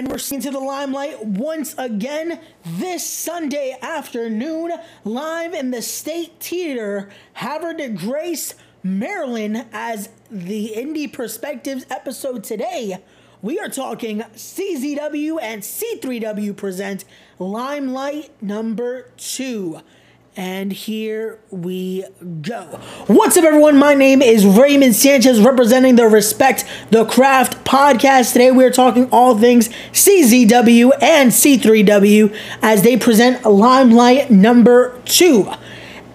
And 0.00 0.08
we're 0.08 0.18
into 0.32 0.50
the 0.50 0.58
limelight 0.58 1.26
once 1.26 1.74
again 1.76 2.40
this 2.64 3.06
Sunday 3.06 3.76
afternoon, 3.82 4.72
live 5.04 5.52
in 5.52 5.72
the 5.72 5.82
State 5.82 6.40
Theater, 6.40 7.10
de 7.74 7.90
Grace, 7.90 8.54
Maryland, 8.82 9.66
as 9.74 10.08
the 10.30 10.72
Indie 10.74 11.12
Perspectives 11.12 11.84
episode 11.90 12.44
today. 12.44 12.96
We 13.42 13.58
are 13.58 13.68
talking 13.68 14.20
CZW 14.20 15.38
and 15.42 15.60
C3W 15.60 16.56
present 16.56 17.04
Limelight 17.38 18.42
number 18.42 19.10
two. 19.18 19.82
And 20.36 20.72
here 20.72 21.40
we 21.50 22.04
go. 22.40 22.62
What's 23.08 23.36
up, 23.36 23.44
everyone? 23.44 23.76
My 23.76 23.94
name 23.94 24.22
is 24.22 24.46
Raymond 24.46 24.94
Sanchez, 24.94 25.40
representing 25.40 25.96
the 25.96 26.06
Respect 26.06 26.64
the 26.90 27.04
Craft 27.04 27.64
podcast. 27.64 28.32
Today, 28.32 28.52
we 28.52 28.64
are 28.64 28.70
talking 28.70 29.08
all 29.10 29.36
things 29.36 29.68
CZW 29.92 30.92
and 31.02 31.32
C3W 31.32 32.32
as 32.62 32.82
they 32.82 32.96
present 32.96 33.44
Limelight 33.44 34.30
number 34.30 35.00
two. 35.04 35.50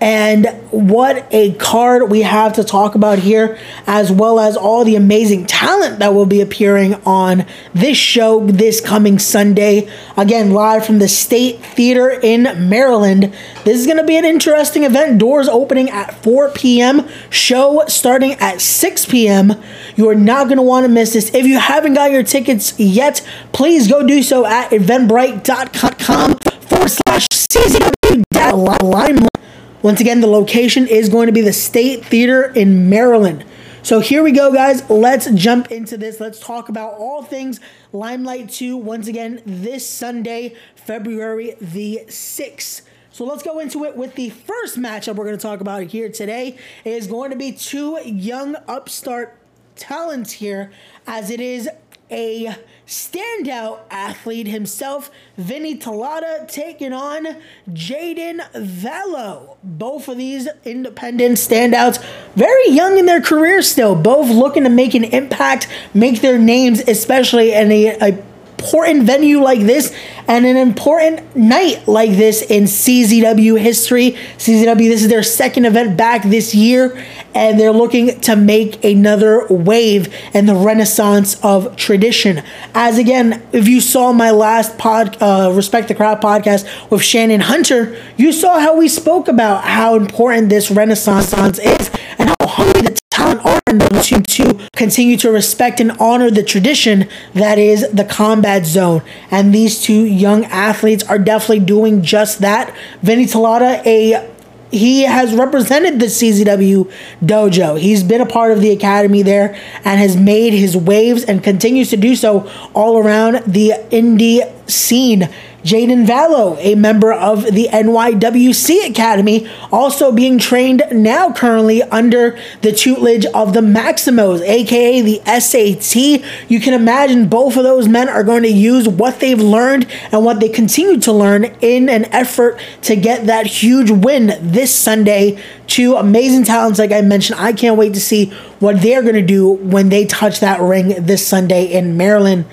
And 0.02 0.46
what 0.72 1.26
a 1.32 1.54
card 1.54 2.12
we 2.12 2.22
have 2.22 2.54
to 2.54 2.64
talk 2.64 2.96
about 2.96 3.20
here, 3.20 3.58
as 3.88 4.12
well 4.12 4.40
as 4.40 4.58
all 4.58 4.84
the 4.84 4.96
amazing 4.96 5.46
talent 5.46 6.00
that 6.00 6.14
will 6.14 6.26
be 6.26 6.42
appearing 6.42 6.96
on 7.06 7.46
this 7.74 7.98
show 7.98 8.46
this 8.46 8.82
coming 8.82 9.20
Sunday. 9.20 9.90
Again, 10.18 10.52
live 10.52 10.86
from 10.86 11.00
the 11.00 11.08
State 11.08 11.60
Theater 11.66 12.10
in 12.10 12.70
Maryland. 12.70 13.34
This 13.64 13.80
is 13.80 13.86
going 13.86 13.98
to 13.98 14.04
be 14.04 14.18
an 14.18 14.26
interesting 14.26 14.84
event. 14.84 15.18
Doors 15.18 15.48
opening 15.48 15.90
at 15.90 16.14
4 16.24 16.52
p.m., 16.52 17.08
show 17.30 17.84
starting 17.88 18.34
at 18.34 18.60
6 18.60 19.06
p.m. 19.06 19.54
You 19.96 20.10
are 20.10 20.16
not 20.16 20.46
going 20.46 20.58
to 20.58 20.64
want 20.64 20.84
to 20.84 20.90
miss 20.90 21.14
this. 21.14 21.34
If 21.34 21.46
you 21.46 21.58
haven't 21.58 21.94
got 21.94 22.12
your 22.12 22.24
tickets 22.24 22.78
yet, 22.78 23.26
please 23.54 23.88
go 23.88 24.06
do 24.06 24.22
so 24.22 24.46
at 24.46 24.72
eventbrite.com 24.72 26.36
forward 26.36 26.90
slash 26.90 27.28
CZW 27.30 28.84
limelight. 28.84 29.45
Once 29.86 30.02
again, 30.02 30.20
the 30.20 30.26
location 30.26 30.88
is 30.88 31.10
going 31.10 31.28
to 31.28 31.32
be 31.32 31.42
the 31.42 31.54
State 31.54 32.04
Theater 32.04 32.46
in 32.56 32.90
Maryland. 32.90 33.46
So 33.84 34.00
here 34.00 34.24
we 34.24 34.32
go, 34.32 34.52
guys. 34.52 34.90
Let's 34.90 35.30
jump 35.30 35.72
into 35.72 35.96
this. 35.96 36.20
Let's 36.20 36.40
talk 36.40 36.70
about 36.70 36.96
all 36.96 37.22
things 37.22 37.60
Limelight 37.94 38.50
2 38.50 38.78
once 38.78 39.08
again 39.08 39.44
this 39.46 39.88
Sunday, 39.88 40.56
February 40.74 41.56
the 41.62 42.00
6th. 42.08 42.82
So 43.12 43.26
let's 43.26 43.44
go 43.44 43.60
into 43.60 43.86
it 43.86 43.96
with 43.96 44.16
the 44.16 44.32
first 44.32 44.80
matchup 44.80 45.18
we're 45.18 45.26
going 45.26 45.38
to 45.38 45.42
talk 45.44 45.62
about 45.62 45.84
here 45.84 46.10
today. 46.10 46.58
It 46.84 46.94
is 46.94 47.06
going 47.06 47.30
to 47.30 47.38
be 47.38 47.52
two 47.52 48.00
young 48.04 48.56
upstart 48.68 49.38
talents 49.76 50.32
here, 50.32 50.72
as 51.06 51.30
it 51.30 51.40
is 51.40 51.70
a 52.10 52.56
standout 52.88 53.80
athlete 53.90 54.48
himself, 54.48 55.10
Vinny 55.38 55.78
Talata, 55.78 56.48
taking 56.48 56.94
on 56.94 57.38
Jaden 57.70 58.40
Vello. 58.54 59.58
Both 59.64 60.08
of 60.08 60.18
these 60.18 60.48
independent 60.64 61.38
standouts, 61.38 62.04
very 62.36 62.70
young 62.70 62.98
in 62.98 63.06
their 63.06 63.22
career 63.22 63.62
still, 63.62 63.96
both 63.96 64.30
looking 64.30 64.64
to 64.64 64.70
make 64.70 64.94
an 64.94 65.04
impact, 65.04 65.68
make 65.94 66.22
their 66.22 66.38
names, 66.38 66.80
especially 66.82 67.54
in 67.54 67.72
a, 67.72 67.98
a 68.00 68.24
important 68.66 69.04
venue 69.04 69.40
like 69.40 69.60
this 69.60 69.96
and 70.28 70.44
an 70.44 70.58
important 70.58 71.36
night 71.36 71.88
like 71.88 72.10
this 72.10 72.42
in 72.42 72.64
CZW 72.64 73.60
history. 73.60 74.12
CZW, 74.38 74.90
this 74.90 75.04
is 75.04 75.08
their 75.08 75.22
second 75.22 75.66
event 75.66 75.96
back 75.96 76.24
this 76.24 76.56
year, 76.56 77.00
and 77.36 77.60
they're 77.60 77.72
looking 77.72 78.20
to 78.22 78.36
make 78.36 78.84
another 78.84 79.46
wave 79.48 80.14
in 80.34 80.48
the 80.48 80.56
renaissance 80.56 81.40
of 81.44 81.76
tradition. 81.76 82.42
As 82.74 82.98
again, 82.98 83.44
if 83.52 83.68
you 83.68 83.82
saw 83.82 84.12
my 84.12 84.32
last 84.32 84.80
pod, 84.80 85.22
uh, 85.22 85.52
Respect 85.54 85.88
the 85.88 85.96
Craft 85.96 86.24
podcast 86.24 86.90
with 86.90 87.04
Shannon 87.04 87.42
Hunter, 87.42 87.96
you 88.18 88.32
saw 88.32 88.60
how 88.60 88.76
we 88.76 88.88
spoke 88.88 89.28
about 89.28 89.64
how 89.64 89.96
important 89.96 90.50
this 90.50 90.72
renaissance 90.72 91.34
is 91.60 91.92
and 92.18 92.30
how 92.30 92.48
hungry 92.48 92.82
the 92.82 93.05
talent 93.16 93.46
are 93.46 93.62
in 93.68 93.80
to, 93.80 94.22
to 94.22 94.70
continue 94.76 95.16
to 95.16 95.32
respect 95.32 95.80
and 95.80 95.92
honor 95.94 96.30
the 96.30 96.44
tradition 96.44 97.08
that 97.34 97.58
is 97.58 97.90
the 97.92 98.04
combat 98.04 98.66
zone. 98.66 99.02
And 99.32 99.56
these 99.56 99.82
two 99.82 100.06
young 100.06 100.44
athletes 100.46 101.04
are 101.06 101.18
definitely 101.18 101.66
doing 101.66 102.04
just 102.04 102.40
that. 102.40 102.76
Vinny 103.02 103.26
Talata, 103.26 103.86
a 103.86 104.32
he 104.72 105.04
has 105.04 105.34
represented 105.34 106.02
the 106.02 106.08
CZW 106.08 106.92
dojo. 107.22 107.80
He's 107.80 108.04
been 108.04 108.20
a 108.20 108.26
part 108.26 108.52
of 108.52 108.60
the 108.60 108.72
academy 108.72 109.22
there 109.22 109.56
and 109.86 110.00
has 110.00 110.18
made 110.18 110.52
his 110.52 110.76
waves 110.76 111.24
and 111.24 111.42
continues 111.42 111.92
to 111.92 111.98
do 111.98 112.16
so 112.16 112.52
all 112.74 112.98
around 112.98 113.36
the 113.46 113.74
indie 113.92 114.52
scene. 114.70 115.30
Jaden 115.66 116.06
Vallow, 116.06 116.60
a 116.60 116.76
member 116.76 117.12
of 117.12 117.44
the 117.44 117.68
NYWC 117.72 118.88
Academy, 118.88 119.50
also 119.72 120.12
being 120.12 120.38
trained 120.38 120.84
now 120.92 121.34
currently 121.34 121.82
under 121.82 122.38
the 122.62 122.72
tutelage 122.72 123.26
of 123.34 123.54
the 123.54 123.62
Maximos, 123.62 124.42
aka 124.42 125.02
the 125.02 125.22
SAT. 125.26 126.24
You 126.48 126.60
can 126.60 126.76
imagine 126.76 127.28
both 127.28 127.58
of 127.58 127.64
those 127.64 127.88
men 127.88 128.08
are 128.10 128.24
going 128.24 128.44
to 128.44 128.52
use 128.52 128.88
what 128.88 129.20
they've 129.20 129.42
learned 129.42 129.88
and 130.12 130.24
what 130.24 130.40
they 130.40 130.50
continue 130.50 131.00
to 131.00 131.12
learn 131.12 131.46
in 131.62 131.90
an 131.90 132.06
effort 132.14 132.60
to 132.84 132.96
get 132.96 133.26
that 133.26 133.48
huge 133.48 133.90
win 133.90 134.38
this 134.40 134.74
Sunday. 134.74 135.42
Two 135.66 135.96
amazing 135.96 136.44
talents, 136.44 136.78
like 136.78 136.92
I 136.92 137.02
mentioned. 137.02 137.40
I 137.40 137.54
can't 137.54 137.76
wait 137.76 137.96
to 137.96 138.00
see 138.00 138.28
what 138.60 138.84
they're 138.84 139.02
going 139.02 139.16
to 139.16 139.24
do 139.24 139.50
when 139.50 139.90
they 139.90 140.06
touch 140.06 140.42
that 140.42 140.62
ring 140.62 140.90
this 141.04 141.26
Sunday 141.26 141.66
in 141.66 141.98
Maryland 141.98 142.46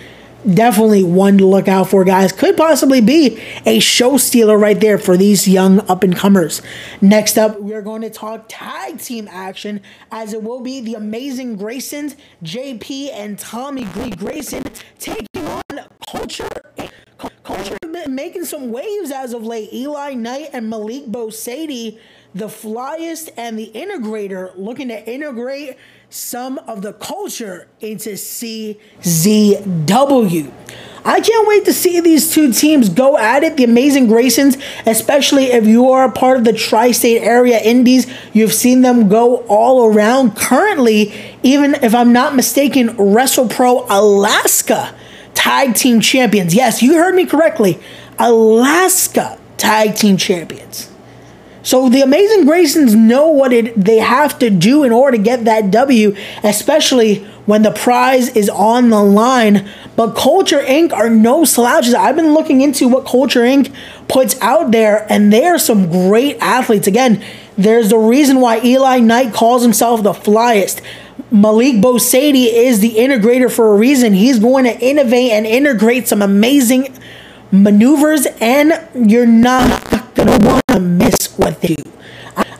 definitely 0.47 1.04
one 1.04 1.38
to 1.38 1.47
look 1.47 1.69
out 1.69 1.88
for, 1.88 2.04
guys. 2.04 2.32
Could 2.32 2.56
possibly 2.56 3.00
be 3.00 3.41
a 3.66 3.78
show 3.80 4.16
stealer 4.16 4.58
right 4.58 4.78
there 4.78 4.98
for 4.98 5.16
these 5.16 5.48
young 5.48 5.80
up 5.88 6.03
and 6.03 6.14
comers. 6.14 6.62
Next 7.00 7.38
up, 7.38 7.60
we 7.60 7.75
are 7.75 7.82
going 7.82 8.03
to 8.03 8.10
talk 8.10 8.47
tag 8.48 8.98
team 8.98 9.28
action, 9.30 9.80
as 10.10 10.32
it 10.32 10.42
will 10.42 10.60
be 10.60 10.80
the 10.80 10.94
amazing 10.94 11.58
Graysons, 11.58 12.16
JP 12.42 13.12
and 13.12 13.38
Tommy 13.38 13.84
Glee 13.84 14.10
Grayson 14.10 14.64
taking 14.98 15.47
on 15.47 15.62
Culture. 16.08 16.48
Culture 17.44 17.76
making 18.09 18.44
some 18.44 18.70
waves 18.70 19.10
as 19.10 19.32
of 19.32 19.44
late. 19.44 19.72
Eli 19.72 20.14
Knight 20.14 20.50
and 20.53 20.69
Malik 20.69 21.06
Bosady, 21.06 21.98
the 22.34 22.47
flyest 22.47 23.30
and 23.36 23.59
the 23.59 23.70
integrator, 23.74 24.53
looking 24.56 24.88
to 24.88 25.10
integrate 25.10 25.76
some 26.12 26.59
of 26.69 26.83
the 26.83 26.93
culture 26.93 27.67
into 27.81 28.11
CZW. 28.11 28.77
I 31.05 31.21
can't 31.21 31.49
wait 31.49 31.65
to 31.65 31.73
see 31.73 32.00
these 32.00 32.33
two 32.33 32.53
teams 32.53 32.91
go 32.91 33.17
at 33.17 33.43
it. 33.43 33.56
The 33.56 33.65
Amazing 33.65 34.09
Graysons, 34.09 34.62
especially 34.87 35.47
if 35.47 35.67
you 35.67 35.91
are 35.91 36.05
a 36.05 36.12
part 36.12 36.37
of 36.37 36.45
the 36.45 36.53
tri 36.53 36.93
state 36.93 37.22
area 37.22 37.59
indies, 37.59 38.06
you've 38.34 38.53
seen 38.53 38.83
them 38.83 39.09
go 39.09 39.39
all 39.49 39.87
around. 39.87 40.37
Currently, 40.37 41.15
even 41.43 41.75
if 41.77 41.95
I'm 41.95 42.12
not 42.12 42.37
mistaken, 42.37 42.91
WrestlePro 42.91 43.87
Alaska 43.89 44.95
tag 45.33 45.75
team 45.75 46.01
champions. 46.01 46.55
Yes, 46.55 46.83
you 46.83 46.93
heard 46.95 47.15
me 47.15 47.25
correctly. 47.25 47.81
Alaska 48.19 49.39
tag 49.56 49.97
team 49.97 50.19
champions. 50.19 50.91
So 51.62 51.89
the 51.89 52.03
Amazing 52.03 52.45
Graysons 52.45 52.97
know 52.97 53.28
what 53.28 53.53
it 53.53 53.75
they 53.77 53.99
have 53.99 54.39
to 54.41 54.50
do 54.50 54.83
in 54.83 54.93
order 54.93 55.17
to 55.17 55.23
get 55.23 55.45
that 55.45 55.71
W, 55.71 56.17
especially 56.43 57.25
when 57.47 57.62
the 57.62 57.71
prize 57.71 58.28
is 58.37 58.49
on 58.49 58.91
the 58.91 59.03
line. 59.03 59.69
But 59.95 60.17
Culture 60.17 60.61
Inc. 60.61 60.93
are 60.93 61.11
no 61.11 61.45
slouches. 61.45 61.95
I've 61.95 62.17
been 62.17 62.34
looking 62.34 62.62
into 62.62 62.89
what 62.89 63.06
Culture 63.06 63.43
Inc. 63.43 63.72
puts 64.09 64.41
out 64.41 64.72
there, 64.72 65.06
and 65.09 65.33
they 65.33 65.45
are 65.45 65.59
some 65.59 65.91
great 65.91 66.37
athletes. 66.41 66.87
Again, 66.87 67.22
there's 67.56 67.91
the 67.91 67.99
reason 67.99 68.41
why 68.41 68.61
Eli 68.62 68.99
Knight 68.99 69.33
calls 69.33 69.62
himself 69.62 70.03
the 70.03 70.12
flyest. 70.12 70.81
Malik 71.31 71.77
Bosady 71.77 72.47
is 72.53 72.81
the 72.81 72.97
integrator 72.97 73.51
for 73.51 73.72
a 73.72 73.77
reason. 73.77 74.15
He's 74.15 74.39
going 74.39 74.65
to 74.65 74.78
innovate 74.81 75.33
and 75.33 75.47
integrate 75.47 76.09
some 76.09 76.22
amazing 76.22 76.98
maneuvers, 77.51 78.27
and 78.41 78.72
you're 78.95 79.27
not 79.27 80.15
going 80.15 80.28
to 80.28 80.47
want 80.47 80.66
to 80.69 80.81
miss 80.81 81.22
what 81.42 81.60
they 81.60 81.74
do. 81.74 81.92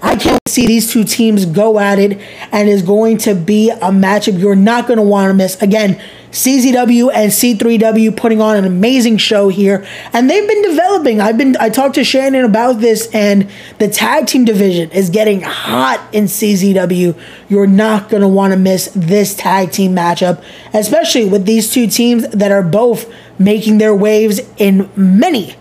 I 0.02 0.17
can't 0.17 0.46
see 0.46 0.67
these 0.67 0.93
two 0.93 1.05
teams 1.05 1.46
go 1.46 1.79
at 1.79 1.99
it, 1.99 2.20
and 2.50 2.69
is 2.69 2.82
going 2.82 3.17
to 3.19 3.34
be 3.34 3.70
a 3.70 3.90
matchup 3.90 4.38
you're 4.38 4.55
not 4.55 4.87
going 4.87 4.99
to 4.99 5.02
want 5.02 5.31
to 5.31 5.34
miss. 5.34 5.61
Again, 5.62 6.02
CZW 6.32 7.11
and 7.14 7.31
C3W 7.31 8.17
putting 8.17 8.40
on 8.40 8.56
an 8.56 8.64
amazing 8.64 9.17
show 9.17 9.49
here, 9.49 9.87
and 10.12 10.29
they've 10.29 10.46
been 10.46 10.62
developing. 10.62 11.20
I've 11.20 11.38
been 11.38 11.56
I 11.58 11.70
talked 11.70 11.94
to 11.94 12.05
Shannon 12.05 12.44
about 12.44 12.81
this, 12.81 13.08
and 13.14 13.49
the 13.79 13.88
tag 13.88 14.26
team 14.26 14.44
division 14.44 14.90
is 14.90 15.08
getting 15.08 15.40
hot 15.40 16.06
in 16.12 16.25
CZW. 16.25 17.19
You're 17.49 17.67
not 17.67 18.11
going 18.11 18.23
to 18.23 18.28
want 18.28 18.52
to 18.52 18.58
miss 18.58 18.90
this 18.94 19.35
tag 19.35 19.73
team 19.73 19.94
matchup, 19.94 20.44
especially 20.75 21.26
with 21.26 21.46
these 21.46 21.73
two 21.73 21.87
teams 21.87 22.28
that 22.28 22.50
are 22.50 22.62
both 22.62 23.11
making 23.38 23.78
their 23.78 23.94
waves 23.94 24.40
in 24.58 24.90
many 24.96 25.55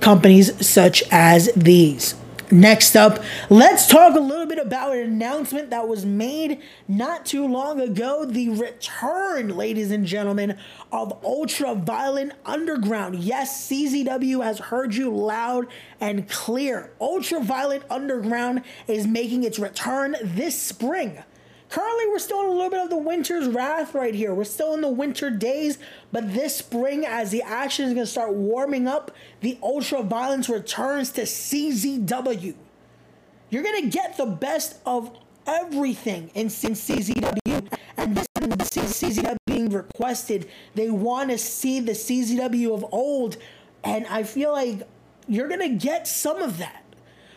companies 0.00 0.66
such 0.66 1.02
as 1.12 1.50
these. 1.54 2.17
Next 2.50 2.96
up, 2.96 3.22
let's 3.50 3.86
talk 3.86 4.16
a 4.16 4.20
little 4.20 4.46
bit 4.46 4.58
about 4.58 4.96
an 4.96 5.02
announcement 5.02 5.68
that 5.68 5.86
was 5.86 6.06
made 6.06 6.62
not 6.86 7.26
too 7.26 7.46
long 7.46 7.78
ago. 7.78 8.24
The 8.24 8.48
return, 8.48 9.54
ladies 9.54 9.90
and 9.90 10.06
gentlemen, 10.06 10.56
of 10.90 11.22
Ultra 11.22 11.74
Violent 11.74 12.32
Underground. 12.46 13.16
Yes, 13.16 13.68
CZW 13.68 14.42
has 14.42 14.60
heard 14.60 14.94
you 14.94 15.14
loud 15.14 15.66
and 16.00 16.26
clear. 16.26 16.90
Ultra 17.02 17.40
Violent 17.40 17.84
Underground 17.90 18.62
is 18.86 19.06
making 19.06 19.44
its 19.44 19.58
return 19.58 20.16
this 20.22 20.58
spring. 20.60 21.22
Currently, 21.70 22.06
we're 22.08 22.18
still 22.18 22.40
in 22.40 22.46
a 22.46 22.52
little 22.52 22.70
bit 22.70 22.80
of 22.80 22.88
the 22.88 22.96
winter's 22.96 23.46
wrath 23.46 23.94
right 23.94 24.14
here. 24.14 24.32
We're 24.32 24.44
still 24.44 24.72
in 24.72 24.80
the 24.80 24.88
winter 24.88 25.28
days, 25.28 25.78
but 26.10 26.32
this 26.32 26.56
spring, 26.56 27.04
as 27.04 27.30
the 27.30 27.42
action 27.42 27.84
is 27.84 27.92
going 27.92 28.06
to 28.06 28.10
start 28.10 28.32
warming 28.32 28.88
up, 28.88 29.10
the 29.42 29.58
ultra 29.62 30.02
violence 30.02 30.48
returns 30.48 31.10
to 31.12 31.22
CZW. 31.22 32.54
You're 33.50 33.62
going 33.62 33.82
to 33.82 33.88
get 33.90 34.16
the 34.16 34.26
best 34.26 34.76
of 34.86 35.14
everything 35.46 36.30
in, 36.34 36.46
CZW, 36.46 37.70
and 37.98 38.16
this 38.16 38.28
CZW 38.70 39.36
being 39.46 39.68
requested. 39.68 40.48
They 40.74 40.90
want 40.90 41.30
to 41.30 41.38
see 41.38 41.80
the 41.80 41.92
CZW 41.92 42.72
of 42.72 42.86
old, 42.92 43.36
and 43.84 44.06
I 44.06 44.22
feel 44.22 44.52
like 44.52 44.88
you're 45.26 45.48
going 45.48 45.60
to 45.60 45.86
get 45.86 46.08
some 46.08 46.40
of 46.40 46.56
that. 46.58 46.84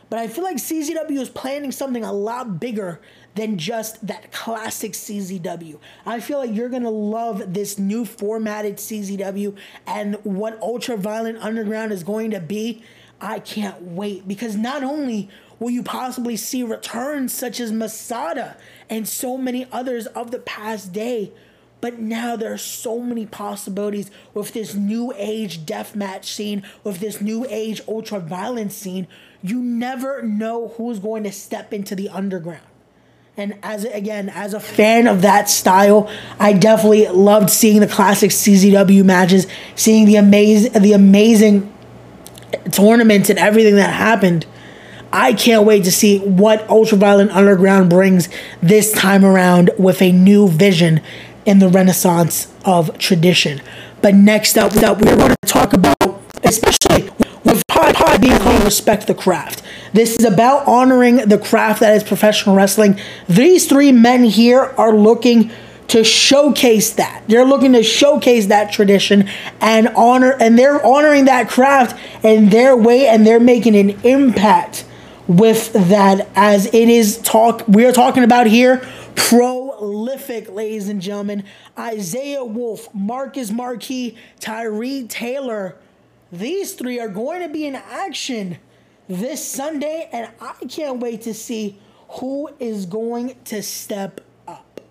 But 0.09 0.19
I 0.19 0.27
feel 0.27 0.43
like 0.43 0.57
CZW 0.57 1.21
is 1.21 1.29
planning 1.29 1.71
something 1.71 2.03
a 2.03 2.11
lot 2.11 2.59
bigger 2.59 2.99
than 3.35 3.57
just 3.57 4.05
that 4.05 4.31
classic 4.31 4.93
CZW. 4.93 5.79
I 6.05 6.19
feel 6.19 6.39
like 6.39 6.53
you're 6.53 6.69
gonna 6.69 6.89
love 6.89 7.53
this 7.53 7.79
new 7.79 8.05
formatted 8.05 8.77
CZW 8.77 9.55
and 9.87 10.15
what 10.23 10.61
Ultra 10.61 10.97
Violent 10.97 11.37
Underground 11.39 11.91
is 11.91 12.03
going 12.03 12.31
to 12.31 12.39
be. 12.39 12.83
I 13.19 13.39
can't 13.39 13.81
wait 13.81 14.27
because 14.27 14.55
not 14.55 14.83
only 14.83 15.29
will 15.59 15.69
you 15.69 15.83
possibly 15.83 16.35
see 16.35 16.63
returns 16.63 17.31
such 17.33 17.59
as 17.59 17.71
Masada 17.71 18.57
and 18.89 19.07
so 19.07 19.37
many 19.37 19.67
others 19.71 20.07
of 20.07 20.31
the 20.31 20.39
past 20.39 20.91
day, 20.91 21.31
but 21.81 21.99
now 21.99 22.35
there 22.35 22.53
are 22.53 22.57
so 22.57 22.99
many 22.99 23.25
possibilities 23.25 24.11
with 24.33 24.53
this 24.53 24.75
new 24.75 25.13
age 25.15 25.65
deathmatch 25.65 26.25
scene, 26.25 26.63
with 26.83 26.99
this 26.99 27.21
new 27.21 27.45
age 27.49 27.81
ultra 27.87 28.19
violence 28.19 28.75
scene. 28.75 29.07
You 29.43 29.59
never 29.59 30.21
know 30.21 30.69
who's 30.77 30.99
going 30.99 31.23
to 31.23 31.31
step 31.31 31.73
into 31.73 31.95
the 31.95 32.09
underground. 32.09 32.65
And 33.37 33.57
as 33.63 33.85
again, 33.85 34.27
as 34.29 34.53
a 34.53 34.59
fan 34.59 35.07
of 35.07 35.21
that 35.21 35.49
style, 35.49 36.11
I 36.37 36.51
definitely 36.51 37.07
loved 37.07 37.49
seeing 37.49 37.79
the 37.79 37.87
classic 37.87 38.29
CZW 38.31 39.05
matches, 39.05 39.47
seeing 39.73 40.05
the 40.05 40.17
amazing 40.17 40.73
the 40.73 40.91
amazing 40.91 41.73
tournaments 42.71 43.29
and 43.29 43.39
everything 43.39 43.75
that 43.75 43.93
happened. 43.93 44.45
I 45.13 45.33
can't 45.33 45.65
wait 45.65 45.85
to 45.85 45.91
see 45.91 46.19
what 46.19 46.67
Ultraviolent 46.67 47.31
Underground 47.31 47.89
brings 47.89 48.27
this 48.61 48.91
time 48.91 49.25
around 49.25 49.71
with 49.77 50.01
a 50.01 50.11
new 50.11 50.47
vision 50.49 51.01
in 51.45 51.59
the 51.59 51.69
renaissance 51.69 52.53
of 52.65 52.97
tradition. 52.97 53.61
But 54.01 54.15
next 54.15 54.57
up, 54.57 54.73
we're 54.73 55.15
going 55.15 55.35
to 55.41 55.47
talk 55.47 55.73
about, 55.73 56.21
especially 56.43 57.09
Pod 57.89 58.21
being 58.21 58.37
called 58.37 58.63
Respect 58.63 59.07
the 59.07 59.15
Craft. 59.15 59.63
This 59.91 60.15
is 60.17 60.25
about 60.25 60.67
honoring 60.67 61.17
the 61.17 61.37
craft 61.37 61.79
that 61.79 61.95
is 61.95 62.03
professional 62.03 62.55
wrestling. 62.55 62.99
These 63.27 63.67
three 63.67 63.91
men 63.91 64.23
here 64.23 64.61
are 64.77 64.93
looking 64.93 65.51
to 65.87 66.03
showcase 66.03 66.91
that. 66.93 67.23
They're 67.27 67.43
looking 67.43 67.73
to 67.73 67.83
showcase 67.83 68.45
that 68.45 68.71
tradition 68.71 69.27
and 69.59 69.89
honor, 69.89 70.37
and 70.39 70.57
they're 70.57 70.85
honoring 70.85 71.25
that 71.25 71.49
craft 71.49 71.99
in 72.23 72.49
their 72.49 72.77
way, 72.77 73.07
and 73.07 73.25
they're 73.27 73.39
making 73.39 73.75
an 73.75 73.99
impact 74.05 74.85
with 75.27 75.73
that 75.73 76.29
as 76.35 76.65
it 76.67 76.89
is 76.89 77.17
talk 77.19 77.63
we 77.67 77.85
are 77.85 77.91
talking 77.93 78.23
about 78.23 78.47
here 78.47 78.85
prolific 79.15 80.49
ladies 80.49 80.89
and 80.89 81.01
gentlemen 81.01 81.43
isaiah 81.77 82.43
wolf 82.43 82.93
marcus 82.93 83.49
marquis 83.49 84.17
tyree 84.39 85.07
taylor 85.07 85.77
these 86.31 86.73
three 86.73 86.99
are 86.99 87.09
going 87.09 87.41
to 87.41 87.49
be 87.49 87.65
in 87.65 87.75
action 87.75 88.57
this 89.07 89.45
Sunday, 89.45 90.09
and 90.11 90.29
I 90.39 90.53
can't 90.65 90.99
wait 90.99 91.21
to 91.23 91.33
see 91.33 91.77
who 92.19 92.49
is 92.59 92.85
going 92.85 93.35
to 93.45 93.61
step 93.61 94.21
up. 94.47 94.81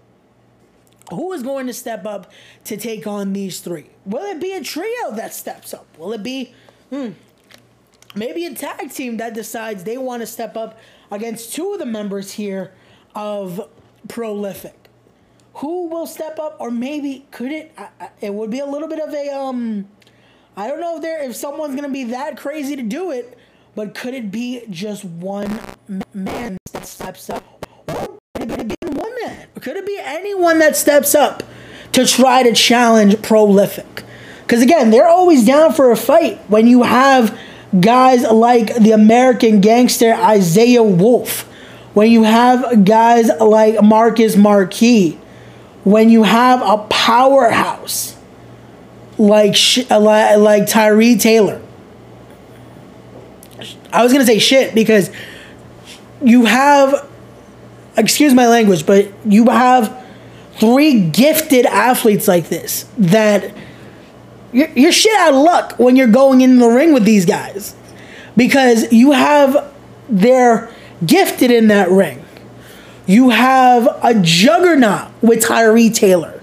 Who 1.10 1.32
is 1.32 1.42
going 1.42 1.66
to 1.66 1.72
step 1.72 2.06
up 2.06 2.30
to 2.64 2.76
take 2.76 3.06
on 3.06 3.32
these 3.32 3.60
three? 3.60 3.86
Will 4.04 4.24
it 4.24 4.40
be 4.40 4.52
a 4.52 4.62
trio 4.62 5.12
that 5.12 5.34
steps 5.34 5.72
up? 5.72 5.86
Will 5.98 6.12
it 6.12 6.22
be 6.22 6.54
hmm, 6.90 7.10
maybe 8.14 8.44
a 8.46 8.54
tag 8.54 8.90
team 8.92 9.16
that 9.16 9.34
decides 9.34 9.84
they 9.84 9.98
want 9.98 10.20
to 10.20 10.26
step 10.26 10.56
up 10.56 10.78
against 11.10 11.54
two 11.54 11.72
of 11.72 11.78
the 11.78 11.86
members 11.86 12.32
here 12.32 12.72
of 13.14 13.68
Prolific? 14.08 14.76
Who 15.54 15.88
will 15.88 16.06
step 16.06 16.38
up, 16.38 16.56
or 16.60 16.70
maybe 16.70 17.26
could 17.30 17.52
it? 17.52 17.76
It 18.20 18.32
would 18.32 18.50
be 18.50 18.60
a 18.60 18.66
little 18.66 18.88
bit 18.88 19.00
of 19.00 19.12
a 19.12 19.30
um 19.30 19.88
I 20.60 20.68
don't 20.68 20.78
know 20.78 20.96
if 20.96 21.02
there 21.02 21.22
if 21.22 21.34
someone's 21.36 21.74
gonna 21.74 21.88
be 21.88 22.04
that 22.04 22.36
crazy 22.36 22.76
to 22.76 22.82
do 22.82 23.12
it, 23.12 23.38
but 23.74 23.94
could 23.94 24.12
it 24.12 24.30
be 24.30 24.60
just 24.68 25.06
one 25.06 25.58
man 26.12 26.58
that 26.74 26.84
steps 26.84 27.30
up, 27.30 27.66
or 27.88 28.18
could 28.34 28.50
it 28.50 28.68
be 28.68 28.88
one 28.90 29.10
man? 29.24 29.46
Could 29.58 29.78
it 29.78 29.86
be 29.86 29.98
anyone 29.98 30.58
that 30.58 30.76
steps 30.76 31.14
up 31.14 31.42
to 31.92 32.06
try 32.06 32.42
to 32.42 32.52
challenge 32.52 33.22
Prolific? 33.22 34.04
Because 34.42 34.60
again, 34.60 34.90
they're 34.90 35.08
always 35.08 35.46
down 35.46 35.72
for 35.72 35.92
a 35.92 35.96
fight 35.96 36.36
when 36.50 36.66
you 36.66 36.82
have 36.82 37.38
guys 37.80 38.30
like 38.30 38.74
the 38.74 38.90
American 38.90 39.62
gangster 39.62 40.12
Isaiah 40.12 40.82
Wolf, 40.82 41.48
when 41.94 42.10
you 42.10 42.24
have 42.24 42.84
guys 42.84 43.30
like 43.40 43.82
Marcus 43.82 44.36
Marquis, 44.36 45.18
when 45.84 46.10
you 46.10 46.24
have 46.24 46.60
a 46.60 46.86
powerhouse 46.90 48.14
like 49.20 49.54
like, 49.90 50.66
Tyree 50.66 51.16
Taylor. 51.16 51.60
I 53.92 54.02
was 54.02 54.12
gonna 54.12 54.24
say 54.24 54.38
shit 54.38 54.74
because 54.74 55.10
you 56.22 56.46
have, 56.46 57.06
excuse 57.96 58.32
my 58.32 58.48
language, 58.48 58.86
but 58.86 59.12
you 59.26 59.46
have 59.50 60.04
three 60.56 61.00
gifted 61.10 61.66
athletes 61.66 62.26
like 62.26 62.48
this 62.48 62.88
that 62.96 63.54
you're, 64.52 64.70
you're 64.70 64.92
shit 64.92 65.14
out 65.18 65.34
of 65.34 65.40
luck 65.40 65.78
when 65.78 65.96
you're 65.96 66.08
going 66.08 66.40
in 66.40 66.58
the 66.58 66.68
ring 66.68 66.92
with 66.94 67.04
these 67.04 67.26
guys 67.26 67.74
because 68.36 68.90
you 68.92 69.12
have 69.12 69.72
they're 70.08 70.70
gifted 71.04 71.50
in 71.50 71.68
that 71.68 71.90
ring. 71.90 72.24
You 73.06 73.30
have 73.30 73.86
a 74.02 74.14
juggernaut 74.22 75.08
with 75.20 75.44
Tyree 75.44 75.90
Taylor. 75.90 76.39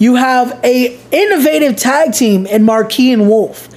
You 0.00 0.14
have 0.16 0.58
a 0.64 0.98
innovative 1.12 1.76
tag 1.76 2.14
team 2.14 2.46
in 2.46 2.64
Marquis 2.64 3.12
and 3.12 3.28
Wolf. 3.28 3.68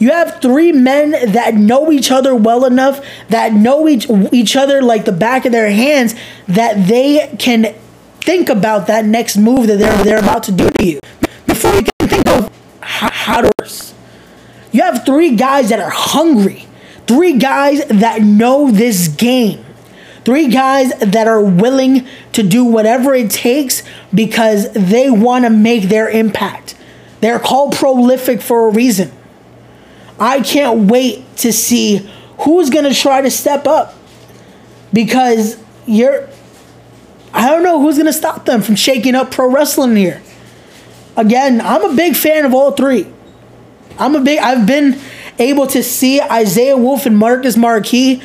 You 0.00 0.10
have 0.10 0.42
three 0.42 0.72
men 0.72 1.12
that 1.12 1.54
know 1.54 1.92
each 1.92 2.10
other 2.10 2.34
well 2.34 2.64
enough, 2.64 3.00
that 3.28 3.52
know 3.52 3.88
each, 3.88 4.10
each 4.32 4.56
other 4.56 4.82
like 4.82 5.04
the 5.04 5.12
back 5.12 5.46
of 5.46 5.52
their 5.52 5.70
hands, 5.70 6.16
that 6.48 6.88
they 6.88 7.34
can 7.38 7.74
think 8.20 8.48
about 8.48 8.88
that 8.88 9.04
next 9.04 9.36
move 9.36 9.68
that 9.68 9.78
they're, 9.78 10.04
they're 10.04 10.18
about 10.18 10.42
to 10.44 10.52
do 10.52 10.68
to 10.68 10.84
you 10.84 11.00
before 11.46 11.72
you 11.74 11.82
can 11.82 12.08
think 12.08 12.28
of 12.28 12.52
how, 12.80 13.40
to. 13.40 13.48
You 14.72 14.82
have 14.82 15.06
three 15.06 15.36
guys 15.36 15.70
that 15.70 15.80
are 15.80 15.90
hungry, 15.90 16.66
three 17.06 17.38
guys 17.38 17.84
that 17.86 18.20
know 18.20 18.70
this 18.70 19.08
game. 19.08 19.64
Three 20.28 20.48
guys 20.48 20.90
that 20.98 21.26
are 21.26 21.40
willing 21.40 22.06
to 22.32 22.42
do 22.42 22.62
whatever 22.62 23.14
it 23.14 23.30
takes 23.30 23.82
because 24.14 24.70
they 24.74 25.10
want 25.10 25.46
to 25.46 25.50
make 25.50 25.84
their 25.84 26.06
impact. 26.06 26.74
They're 27.22 27.38
called 27.38 27.74
prolific 27.74 28.42
for 28.42 28.68
a 28.68 28.70
reason. 28.70 29.10
I 30.20 30.42
can't 30.42 30.90
wait 30.90 31.24
to 31.38 31.50
see 31.50 32.10
who's 32.40 32.68
going 32.68 32.84
to 32.84 32.92
try 32.92 33.22
to 33.22 33.30
step 33.30 33.66
up 33.66 33.94
because 34.92 35.58
you're 35.86 36.28
I 37.32 37.48
don't 37.48 37.62
know 37.62 37.80
who's 37.80 37.96
going 37.96 38.04
to 38.04 38.12
stop 38.12 38.44
them 38.44 38.60
from 38.60 38.74
shaking 38.74 39.14
up 39.14 39.30
pro 39.30 39.50
wrestling 39.50 39.96
here. 39.96 40.20
Again, 41.16 41.62
I'm 41.62 41.90
a 41.90 41.96
big 41.96 42.14
fan 42.14 42.44
of 42.44 42.52
all 42.52 42.72
three. 42.72 43.10
I'm 43.98 44.14
a 44.14 44.20
big 44.20 44.40
I've 44.40 44.66
been 44.66 45.00
able 45.38 45.66
to 45.68 45.82
see 45.82 46.20
Isaiah 46.20 46.76
Wolf 46.76 47.06
and 47.06 47.16
Marcus 47.16 47.56
Marquis 47.56 48.22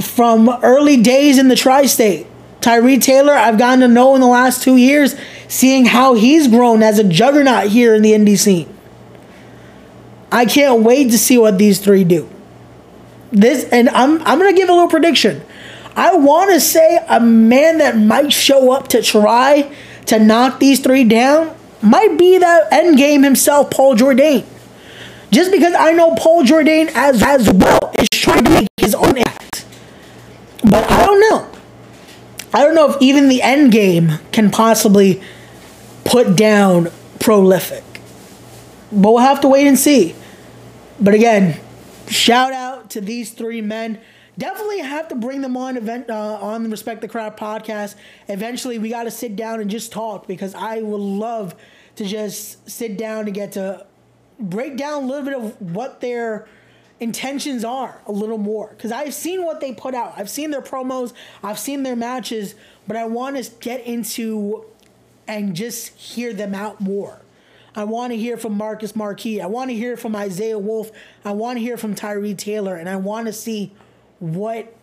from 0.00 0.48
early 0.62 0.96
days 0.96 1.38
in 1.38 1.48
the 1.48 1.56
tri 1.56 1.86
state. 1.86 2.26
Tyree 2.60 2.98
Taylor, 2.98 3.32
I've 3.32 3.58
gotten 3.58 3.80
to 3.80 3.88
know 3.88 4.14
in 4.14 4.20
the 4.20 4.26
last 4.26 4.62
two 4.62 4.76
years, 4.76 5.14
seeing 5.46 5.86
how 5.86 6.14
he's 6.14 6.48
grown 6.48 6.82
as 6.82 6.98
a 6.98 7.04
juggernaut 7.04 7.68
here 7.68 7.94
in 7.94 8.02
the 8.02 8.12
indie 8.12 8.38
scene. 8.38 8.68
I 10.30 10.44
can't 10.44 10.82
wait 10.82 11.10
to 11.10 11.18
see 11.18 11.38
what 11.38 11.58
these 11.58 11.78
three 11.78 12.04
do. 12.04 12.28
This 13.30 13.64
and 13.70 13.88
I'm 13.90 14.20
I'm 14.22 14.38
gonna 14.38 14.52
give 14.52 14.68
a 14.68 14.72
little 14.72 14.88
prediction. 14.88 15.42
I 15.96 16.14
want 16.14 16.50
to 16.52 16.60
say 16.60 16.98
a 17.08 17.20
man 17.20 17.78
that 17.78 17.96
might 17.96 18.32
show 18.32 18.72
up 18.72 18.88
to 18.88 19.02
try 19.02 19.74
to 20.06 20.18
knock 20.18 20.60
these 20.60 20.80
three 20.80 21.04
down 21.04 21.54
might 21.82 22.18
be 22.18 22.38
that 22.38 22.72
end 22.72 22.98
game 22.98 23.22
himself, 23.22 23.70
Paul 23.70 23.96
Jourdain. 23.96 24.44
Just 25.30 25.50
because 25.50 25.74
I 25.74 25.92
know 25.92 26.14
Paul 26.14 26.44
Jourdain 26.44 26.90
as 26.94 27.22
as 27.22 27.52
well 27.52 27.92
is 27.98 28.08
trying 28.12 28.44
to 28.44 28.50
make 28.50 28.68
his 28.76 28.94
own 28.94 29.18
act. 29.18 29.66
But 30.64 30.90
I 30.90 31.06
don't 31.06 31.20
know. 31.20 31.50
I 32.52 32.64
don't 32.64 32.74
know 32.74 32.90
if 32.90 32.96
even 33.00 33.28
the 33.28 33.42
end 33.42 33.72
game 33.72 34.12
can 34.32 34.50
possibly 34.50 35.22
put 36.04 36.36
down 36.36 36.90
prolific. 37.18 37.84
But 38.90 39.12
we'll 39.12 39.18
have 39.18 39.40
to 39.42 39.48
wait 39.48 39.66
and 39.66 39.78
see. 39.78 40.14
But 40.98 41.14
again, 41.14 41.60
shout 42.08 42.52
out 42.52 42.90
to 42.90 43.00
these 43.00 43.32
three 43.32 43.60
men. 43.60 44.00
Definitely 44.38 44.78
have 44.78 45.08
to 45.08 45.14
bring 45.14 45.40
them 45.40 45.56
on 45.56 45.76
event 45.76 46.08
uh, 46.08 46.38
on 46.40 46.62
the 46.62 46.68
Respect 46.68 47.00
the 47.00 47.08
Craft 47.08 47.38
podcast. 47.38 47.96
Eventually, 48.28 48.78
we 48.78 48.88
got 48.88 49.04
to 49.04 49.10
sit 49.10 49.36
down 49.36 49.60
and 49.60 49.68
just 49.68 49.92
talk 49.92 50.26
because 50.26 50.54
I 50.54 50.80
would 50.80 51.00
love 51.00 51.54
to 51.96 52.04
just 52.04 52.70
sit 52.70 52.96
down 52.96 53.26
and 53.26 53.34
get 53.34 53.52
to 53.52 53.84
break 54.38 54.76
down 54.76 55.02
a 55.02 55.06
little 55.06 55.24
bit 55.24 55.34
of 55.34 55.60
what 55.60 56.00
their 56.00 56.46
intentions 57.00 57.64
are 57.64 58.00
a 58.06 58.12
little 58.12 58.38
more 58.38 58.68
because 58.68 58.92
I've 58.92 59.14
seen 59.14 59.44
what 59.44 59.60
they 59.60 59.72
put 59.72 59.94
out. 59.94 60.14
I've 60.16 60.30
seen 60.30 60.50
their 60.50 60.62
promos, 60.62 61.12
I've 61.42 61.58
seen 61.58 61.82
their 61.82 61.96
matches, 61.96 62.54
but 62.86 62.96
I 62.96 63.04
want 63.04 63.42
to 63.42 63.50
get 63.60 63.84
into 63.86 64.64
and 65.26 65.54
just 65.54 65.88
hear 65.96 66.32
them 66.32 66.54
out 66.54 66.80
more. 66.80 67.20
I 67.76 67.84
want 67.84 68.12
to 68.12 68.16
hear 68.16 68.36
from 68.36 68.54
Marcus 68.54 68.96
Marquis. 68.96 69.40
I 69.40 69.46
want 69.46 69.70
to 69.70 69.76
hear 69.76 69.96
from 69.96 70.16
Isaiah 70.16 70.58
Wolf. 70.58 70.90
I 71.24 71.32
want 71.32 71.58
to 71.58 71.60
hear 71.60 71.76
from 71.76 71.94
Tyree 71.94 72.34
Taylor, 72.34 72.74
and 72.74 72.88
I 72.88 72.96
want 72.96 73.26
to 73.26 73.32
see 73.32 73.72
what 74.18 74.74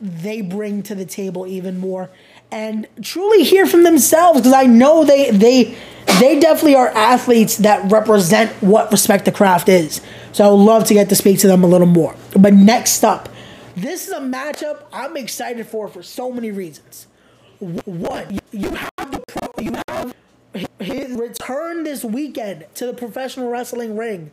they 0.00 0.42
bring 0.42 0.82
to 0.84 0.94
the 0.94 1.06
table 1.06 1.46
even 1.46 1.78
more 1.78 2.10
and 2.50 2.86
truly 3.02 3.44
hear 3.44 3.66
from 3.66 3.82
themselves 3.82 4.40
because 4.40 4.52
I 4.52 4.66
know 4.66 5.04
they 5.04 5.30
they 5.30 5.76
they 6.20 6.40
definitely 6.40 6.74
are 6.74 6.88
athletes 6.88 7.58
that 7.58 7.90
represent 7.90 8.50
what 8.62 8.90
respect 8.90 9.24
the 9.24 9.32
craft 9.32 9.68
is. 9.68 10.00
So 10.32 10.46
I 10.46 10.50
would 10.50 10.62
love 10.62 10.84
to 10.84 10.94
get 10.94 11.08
to 11.10 11.16
speak 11.16 11.38
to 11.40 11.46
them 11.46 11.62
a 11.62 11.66
little 11.66 11.86
more. 11.86 12.14
But 12.38 12.54
next 12.54 13.04
up, 13.04 13.28
this 13.76 14.06
is 14.06 14.12
a 14.12 14.20
matchup 14.20 14.84
I'm 14.92 15.16
excited 15.16 15.66
for 15.66 15.88
for 15.88 16.02
so 16.02 16.32
many 16.32 16.50
reasons. 16.50 17.06
One, 17.60 18.38
you 18.52 18.70
have 18.70 19.10
the 19.10 19.22
pro, 19.26 19.62
you 19.62 19.72
have 19.88 20.14
his 20.78 21.12
return 21.16 21.84
this 21.84 22.04
weekend 22.04 22.66
to 22.76 22.86
the 22.86 22.94
professional 22.94 23.50
wrestling 23.50 23.96
ring. 23.96 24.30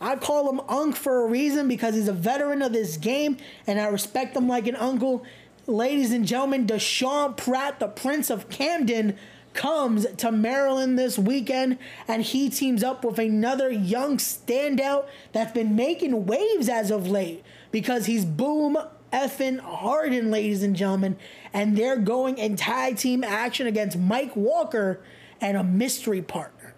I 0.00 0.16
call 0.16 0.48
him 0.48 0.60
Unk 0.68 0.94
for 0.94 1.24
a 1.24 1.26
reason 1.26 1.66
because 1.66 1.94
he's 1.94 2.08
a 2.08 2.12
veteran 2.12 2.62
of 2.62 2.72
this 2.72 2.96
game 2.96 3.38
and 3.66 3.80
I 3.80 3.86
respect 3.86 4.36
him 4.36 4.46
like 4.46 4.66
an 4.68 4.76
uncle. 4.76 5.24
Ladies 5.68 6.12
and 6.12 6.26
gentlemen, 6.26 6.66
Deshaun 6.66 7.36
Pratt, 7.36 7.78
the 7.78 7.88
Prince 7.88 8.30
of 8.30 8.48
Camden, 8.48 9.18
comes 9.52 10.06
to 10.16 10.32
Maryland 10.32 10.98
this 10.98 11.18
weekend 11.18 11.76
and 12.06 12.22
he 12.22 12.48
teams 12.48 12.82
up 12.82 13.04
with 13.04 13.18
another 13.18 13.70
young 13.70 14.16
standout 14.16 15.08
that's 15.32 15.52
been 15.52 15.76
making 15.76 16.24
waves 16.24 16.70
as 16.70 16.90
of 16.90 17.06
late 17.06 17.44
because 17.70 18.06
he's 18.06 18.24
boom 18.24 18.78
effing 19.12 19.60
Harden, 19.60 20.30
ladies 20.30 20.62
and 20.62 20.74
gentlemen, 20.74 21.18
and 21.52 21.76
they're 21.76 21.98
going 21.98 22.38
in 22.38 22.56
tag 22.56 22.96
team 22.96 23.22
action 23.22 23.66
against 23.66 23.98
Mike 23.98 24.34
Walker 24.34 25.00
and 25.38 25.54
a 25.54 25.62
mystery 25.62 26.22
partner. 26.22 26.72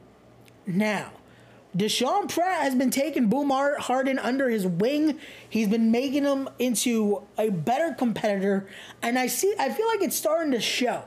Now, 0.66 1.12
Deshaun 1.76 2.28
Pratt 2.28 2.62
has 2.62 2.74
been 2.74 2.90
taking 2.90 3.28
Boom 3.28 3.50
Harden 3.50 4.18
under 4.18 4.48
his 4.48 4.66
wing. 4.66 5.18
He's 5.48 5.68
been 5.68 5.92
making 5.92 6.24
him 6.24 6.48
into 6.58 7.22
a 7.38 7.50
better 7.50 7.94
competitor, 7.94 8.66
and 9.02 9.18
I 9.18 9.28
see. 9.28 9.54
I 9.58 9.70
feel 9.70 9.86
like 9.86 10.02
it's 10.02 10.16
starting 10.16 10.52
to 10.52 10.60
show. 10.60 11.04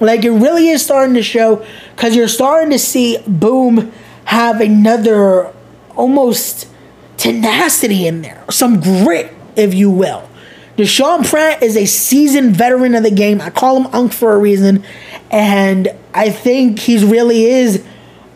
Like 0.00 0.24
it 0.24 0.30
really 0.30 0.68
is 0.68 0.84
starting 0.84 1.14
to 1.14 1.22
show 1.22 1.66
because 1.96 2.14
you're 2.14 2.28
starting 2.28 2.70
to 2.70 2.78
see 2.78 3.18
Boom 3.26 3.90
have 4.24 4.60
another 4.60 5.52
almost 5.96 6.68
tenacity 7.16 8.06
in 8.06 8.22
there, 8.22 8.44
some 8.50 8.80
grit, 8.80 9.32
if 9.56 9.74
you 9.74 9.90
will. 9.90 10.28
Deshaun 10.76 11.28
Pratt 11.28 11.62
is 11.62 11.76
a 11.76 11.86
seasoned 11.86 12.56
veteran 12.56 12.94
of 12.94 13.02
the 13.02 13.10
game. 13.10 13.40
I 13.40 13.50
call 13.50 13.82
him 13.82 13.86
Unk 13.94 14.12
for 14.12 14.32
a 14.32 14.38
reason, 14.38 14.84
and 15.30 15.88
I 16.12 16.30
think 16.30 16.78
he 16.78 17.02
really 17.04 17.44
is. 17.44 17.84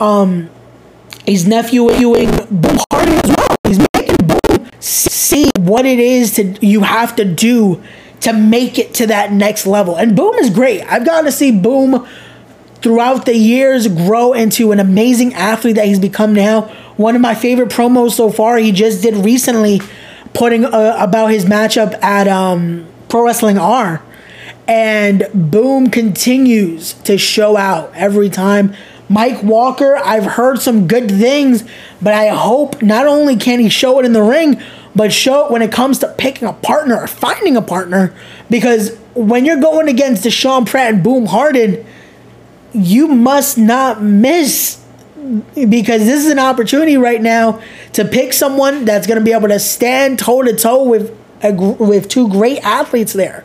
Um, 0.00 0.50
he's 1.26 1.46
nephewing 1.46 2.30
Boom 2.50 2.78
Harden 2.92 3.14
as 3.14 3.36
well. 3.36 3.56
He's 3.64 3.78
making 3.94 4.26
Boom 4.26 4.70
see 4.80 5.50
what 5.58 5.84
it 5.84 5.98
is 5.98 6.34
to 6.34 6.66
you 6.66 6.82
have 6.82 7.16
to 7.16 7.24
do 7.24 7.82
to 8.20 8.32
make 8.32 8.78
it 8.78 8.94
to 8.94 9.06
that 9.08 9.32
next 9.32 9.66
level. 9.66 9.96
And 9.96 10.16
Boom 10.16 10.34
is 10.36 10.50
great. 10.50 10.82
I've 10.82 11.04
gotten 11.04 11.26
to 11.26 11.32
see 11.32 11.52
Boom 11.52 12.06
throughout 12.76 13.26
the 13.26 13.36
years 13.36 13.88
grow 13.88 14.32
into 14.32 14.72
an 14.72 14.80
amazing 14.80 15.34
athlete 15.34 15.76
that 15.76 15.86
he's 15.86 15.98
become 15.98 16.32
now. 16.32 16.62
One 16.96 17.14
of 17.14 17.20
my 17.20 17.34
favorite 17.34 17.68
promos 17.68 18.12
so 18.12 18.30
far 18.30 18.58
he 18.58 18.72
just 18.72 19.02
did 19.02 19.16
recently 19.16 19.80
putting 20.32 20.64
uh, 20.64 20.96
about 20.98 21.28
his 21.28 21.44
matchup 21.44 22.00
at 22.02 22.28
um, 22.28 22.86
Pro 23.08 23.24
Wrestling 23.24 23.58
R. 23.58 24.02
And 24.68 25.28
Boom 25.32 25.90
continues 25.90 26.94
to 27.04 27.18
show 27.18 27.56
out 27.56 27.92
every 27.94 28.28
time. 28.28 28.74
Mike 29.08 29.42
Walker, 29.42 29.96
I've 29.96 30.24
heard 30.24 30.60
some 30.60 30.88
good 30.88 31.10
things, 31.10 31.64
but 32.02 32.12
I 32.12 32.28
hope 32.28 32.82
not 32.82 33.06
only 33.06 33.36
can 33.36 33.60
he 33.60 33.68
show 33.68 33.98
it 34.00 34.04
in 34.04 34.12
the 34.12 34.22
ring, 34.22 34.60
but 34.94 35.12
show 35.12 35.46
it 35.46 35.52
when 35.52 35.62
it 35.62 35.70
comes 35.70 35.98
to 36.00 36.08
picking 36.18 36.48
a 36.48 36.52
partner 36.52 36.98
or 36.98 37.06
finding 37.06 37.56
a 37.56 37.62
partner. 37.62 38.14
Because 38.50 38.96
when 39.14 39.44
you're 39.44 39.60
going 39.60 39.88
against 39.88 40.24
Deshaun 40.24 40.66
Pratt 40.66 40.94
and 40.94 41.02
Boom 41.02 41.26
Harden, 41.26 41.84
you 42.72 43.08
must 43.08 43.58
not 43.58 44.02
miss 44.02 44.82
because 45.54 46.04
this 46.04 46.24
is 46.24 46.30
an 46.30 46.38
opportunity 46.38 46.96
right 46.96 47.20
now 47.20 47.60
to 47.92 48.04
pick 48.04 48.32
someone 48.32 48.84
that's 48.84 49.06
going 49.06 49.18
to 49.18 49.24
be 49.24 49.32
able 49.32 49.48
to 49.48 49.58
stand 49.58 50.18
toe 50.18 50.42
to 50.42 50.54
toe 50.54 50.84
with 50.84 51.16
with 51.52 52.08
two 52.08 52.28
great 52.28 52.58
athletes 52.64 53.12
there. 53.12 53.44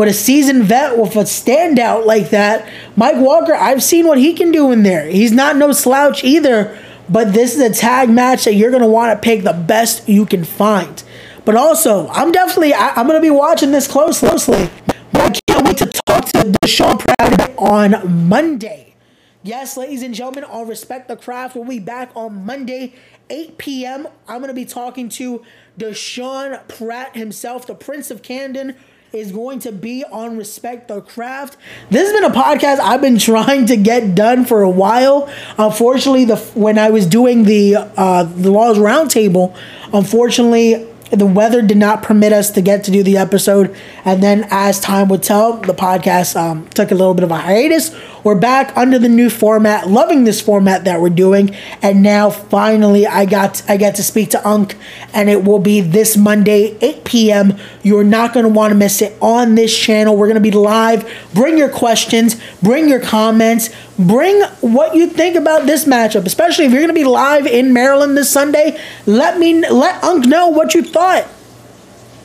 With 0.00 0.08
a 0.08 0.14
seasoned 0.14 0.64
vet, 0.64 0.96
with 0.96 1.14
a 1.14 1.24
standout 1.24 2.06
like 2.06 2.30
that, 2.30 2.66
Mike 2.96 3.16
Walker, 3.16 3.54
I've 3.54 3.82
seen 3.82 4.06
what 4.06 4.16
he 4.16 4.32
can 4.32 4.50
do 4.50 4.72
in 4.72 4.82
there. 4.82 5.06
He's 5.06 5.30
not 5.30 5.58
no 5.58 5.72
slouch 5.72 6.24
either. 6.24 6.74
But 7.10 7.34
this 7.34 7.54
is 7.54 7.60
a 7.60 7.68
tag 7.68 8.08
match 8.08 8.44
that 8.44 8.54
you're 8.54 8.70
gonna 8.70 8.88
want 8.88 9.12
to 9.14 9.22
pick 9.22 9.42
the 9.44 9.52
best 9.52 10.08
you 10.08 10.24
can 10.24 10.44
find. 10.44 11.02
But 11.44 11.54
also, 11.54 12.08
I'm 12.08 12.32
definitely 12.32 12.72
I, 12.72 12.98
am 12.98 13.08
gonna 13.08 13.20
be 13.20 13.28
watching 13.28 13.72
this 13.72 13.86
close, 13.86 14.20
closely. 14.20 14.70
But 15.12 15.36
I 15.36 15.52
can't 15.52 15.66
wait 15.66 15.76
to 15.76 15.86
talk 16.06 16.24
to 16.24 16.38
Deshaun 16.64 16.98
Pratt 16.98 17.52
on 17.58 18.26
Monday. 18.26 18.94
Yes, 19.42 19.76
ladies 19.76 20.02
and 20.02 20.14
gentlemen, 20.14 20.44
on 20.44 20.66
Respect 20.66 21.08
the 21.08 21.16
Craft, 21.16 21.56
we'll 21.56 21.66
be 21.66 21.78
back 21.78 22.10
on 22.14 22.46
Monday, 22.46 22.94
8 23.28 23.58
p.m. 23.58 24.08
I'm 24.26 24.38
going 24.38 24.48
to 24.48 24.54
be 24.54 24.66
talking 24.66 25.10
to 25.10 25.42
Deshaun 25.78 26.66
Pratt 26.68 27.16
himself, 27.16 27.66
the 27.66 27.74
Prince 27.74 28.10
of 28.10 28.22
Camden, 28.22 28.76
is 29.12 29.32
going 29.32 29.58
to 29.60 29.72
be 29.72 30.04
on 30.04 30.36
Respect 30.36 30.88
the 30.88 31.00
Craft. 31.00 31.56
This 31.90 32.10
has 32.10 32.20
been 32.20 32.30
a 32.30 32.34
podcast 32.34 32.78
I've 32.78 33.00
been 33.00 33.18
trying 33.18 33.66
to 33.66 33.76
get 33.76 34.14
done 34.14 34.44
for 34.44 34.62
a 34.62 34.70
while. 34.70 35.28
Unfortunately, 35.58 36.24
the 36.24 36.36
when 36.54 36.78
I 36.78 36.90
was 36.90 37.06
doing 37.06 37.44
the 37.44 37.76
uh, 37.76 38.24
the 38.24 38.50
Laws 38.50 38.78
Roundtable, 38.78 39.56
unfortunately 39.92 40.86
the 41.10 41.26
weather 41.26 41.60
did 41.60 41.76
not 41.76 42.02
permit 42.02 42.32
us 42.32 42.50
to 42.50 42.62
get 42.62 42.84
to 42.84 42.90
do 42.90 43.02
the 43.02 43.16
episode. 43.16 43.74
And 44.04 44.22
then, 44.22 44.46
as 44.50 44.78
time 44.80 45.08
would 45.08 45.22
tell, 45.22 45.56
the 45.56 45.74
podcast 45.74 46.36
um, 46.36 46.68
took 46.68 46.90
a 46.90 46.94
little 46.94 47.14
bit 47.14 47.24
of 47.24 47.30
a 47.30 47.36
hiatus. 47.36 47.94
We're 48.22 48.38
back 48.38 48.76
under 48.76 48.98
the 48.98 49.08
new 49.08 49.30
format, 49.30 49.88
loving 49.88 50.24
this 50.24 50.40
format 50.40 50.84
that 50.84 51.00
we're 51.00 51.10
doing. 51.10 51.54
And 51.82 52.02
now, 52.02 52.30
finally, 52.30 53.06
I 53.06 53.24
got 53.24 53.62
I 53.68 53.76
get 53.76 53.94
to 53.96 54.02
speak 54.02 54.30
to 54.30 54.48
Unk, 54.48 54.76
and 55.12 55.30
it 55.30 55.44
will 55.44 55.58
be 55.58 55.80
this 55.80 56.16
Monday, 56.16 56.76
8 56.80 57.04
p.m. 57.04 57.56
You're 57.82 58.04
not 58.04 58.34
going 58.34 58.44
to 58.44 58.52
want 58.52 58.72
to 58.72 58.76
miss 58.76 59.00
it 59.00 59.16
on 59.20 59.54
this 59.54 59.76
channel. 59.76 60.16
We're 60.16 60.26
going 60.26 60.34
to 60.34 60.40
be 60.40 60.50
live. 60.50 61.10
Bring 61.32 61.56
your 61.56 61.70
questions, 61.70 62.40
bring 62.62 62.88
your 62.88 63.00
comments, 63.00 63.70
bring 63.98 64.42
what 64.60 64.94
you 64.94 65.06
think 65.06 65.36
about 65.36 65.66
this 65.66 65.84
matchup, 65.84 66.26
especially 66.26 66.66
if 66.66 66.72
you're 66.72 66.82
going 66.82 66.94
to 66.94 67.00
be 67.00 67.04
live 67.04 67.46
in 67.46 67.72
Maryland 67.72 68.16
this 68.16 68.30
Sunday. 68.30 68.78
Let 69.06 69.38
me 69.38 69.66
let 69.68 70.02
Unk 70.04 70.26
know 70.26 70.48
what 70.48 70.74
you 70.74 70.82
thought. 70.82 71.26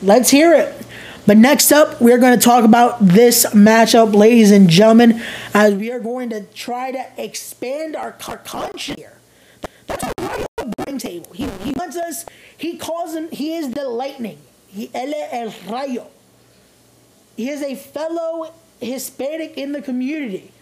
Let's 0.02 0.30
hear 0.30 0.52
it. 0.52 0.75
But 1.26 1.38
next 1.38 1.72
up, 1.72 2.00
we're 2.00 2.18
going 2.18 2.38
to 2.38 2.44
talk 2.44 2.64
about 2.64 3.00
this 3.00 3.46
matchup, 3.46 4.14
ladies 4.14 4.52
and 4.52 4.70
gentlemen, 4.70 5.20
as 5.52 5.74
we 5.74 5.90
are 5.90 5.98
going 5.98 6.30
to 6.30 6.42
try 6.42 6.92
to 6.92 7.04
expand 7.18 7.96
our 7.96 8.12
conscience 8.12 8.84
here. 8.84 9.18
That's 9.88 10.04
a 10.04 10.66
brain 10.84 10.98
table. 10.98 11.32
He, 11.32 11.48
he 11.64 11.72
wants 11.72 11.96
us, 11.96 12.26
he 12.56 12.78
calls 12.78 13.14
him, 13.14 13.28
he 13.32 13.56
is 13.56 13.72
the 13.72 13.88
lightning. 13.88 14.38
He, 14.68 14.88
ele 14.94 15.28
el 15.32 15.50
rayo. 15.68 16.06
He 17.36 17.50
is 17.50 17.60
a 17.60 17.74
fellow 17.74 18.52
Hispanic 18.80 19.58
in 19.58 19.72
the 19.72 19.82
community. 19.82 20.52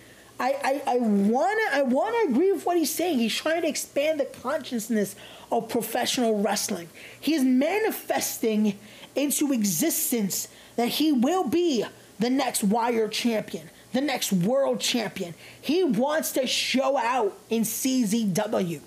I, 0.40 0.82
I, 0.86 0.94
I 0.94 0.96
wanna 0.96 1.62
I 1.72 1.82
wanna 1.82 2.16
agree 2.28 2.52
with 2.52 2.66
what 2.66 2.76
he's 2.76 2.92
saying. 2.92 3.18
He's 3.18 3.34
trying 3.34 3.62
to 3.62 3.68
expand 3.68 4.18
the 4.18 4.24
consciousness 4.24 5.14
of 5.52 5.68
professional 5.68 6.42
wrestling. 6.42 6.88
He 7.20 7.34
is 7.34 7.44
manifesting 7.44 8.78
into 9.14 9.52
existence 9.52 10.48
that 10.76 10.88
he 10.88 11.12
will 11.12 11.44
be 11.44 11.84
the 12.18 12.30
next 12.30 12.64
wire 12.64 13.08
champion, 13.08 13.70
the 13.92 14.00
next 14.00 14.32
world 14.32 14.80
champion. 14.80 15.34
He 15.60 15.84
wants 15.84 16.32
to 16.32 16.46
show 16.46 16.96
out 16.96 17.36
in 17.50 17.62
CZW. 17.62 18.80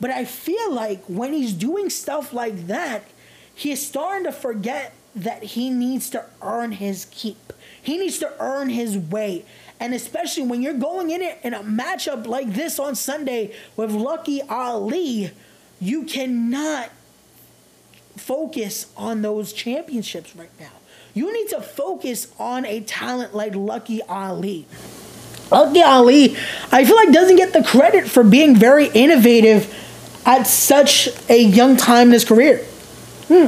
But 0.00 0.10
I 0.10 0.24
feel 0.24 0.72
like 0.72 1.04
when 1.06 1.32
he's 1.32 1.52
doing 1.52 1.90
stuff 1.90 2.32
like 2.32 2.68
that, 2.68 3.04
he's 3.54 3.84
starting 3.84 4.24
to 4.24 4.32
forget 4.32 4.94
that 5.16 5.42
he 5.42 5.70
needs 5.70 6.10
to 6.10 6.24
earn 6.42 6.72
his 6.72 7.06
keep. 7.10 7.52
He 7.82 7.98
needs 7.98 8.18
to 8.18 8.32
earn 8.38 8.68
his 8.68 8.96
way. 8.96 9.44
And 9.80 9.94
especially 9.94 10.44
when 10.44 10.62
you're 10.62 10.74
going 10.74 11.10
in 11.10 11.22
it 11.22 11.38
in 11.42 11.54
a 11.54 11.60
matchup 11.60 12.26
like 12.26 12.52
this 12.52 12.78
on 12.78 12.94
Sunday 12.94 13.54
with 13.76 13.90
Lucky 13.92 14.42
Ali, 14.42 15.32
you 15.80 16.04
cannot 16.04 16.90
focus 18.20 18.86
on 18.96 19.22
those 19.22 19.52
championships 19.52 20.34
right 20.36 20.50
now. 20.60 20.70
You 21.14 21.32
need 21.32 21.48
to 21.48 21.60
focus 21.60 22.28
on 22.38 22.64
a 22.64 22.80
talent 22.80 23.34
like 23.34 23.54
Lucky 23.54 24.02
Ali. 24.02 24.66
Lucky 25.50 25.82
Ali, 25.82 26.36
I 26.70 26.84
feel 26.84 26.96
like 26.96 27.10
doesn't 27.12 27.36
get 27.36 27.52
the 27.52 27.64
credit 27.64 28.08
for 28.08 28.22
being 28.22 28.54
very 28.54 28.88
innovative 28.88 29.74
at 30.26 30.46
such 30.46 31.08
a 31.30 31.42
young 31.42 31.76
time 31.76 32.08
in 32.08 32.12
his 32.12 32.24
career. 32.24 32.58
Hmm. 33.28 33.46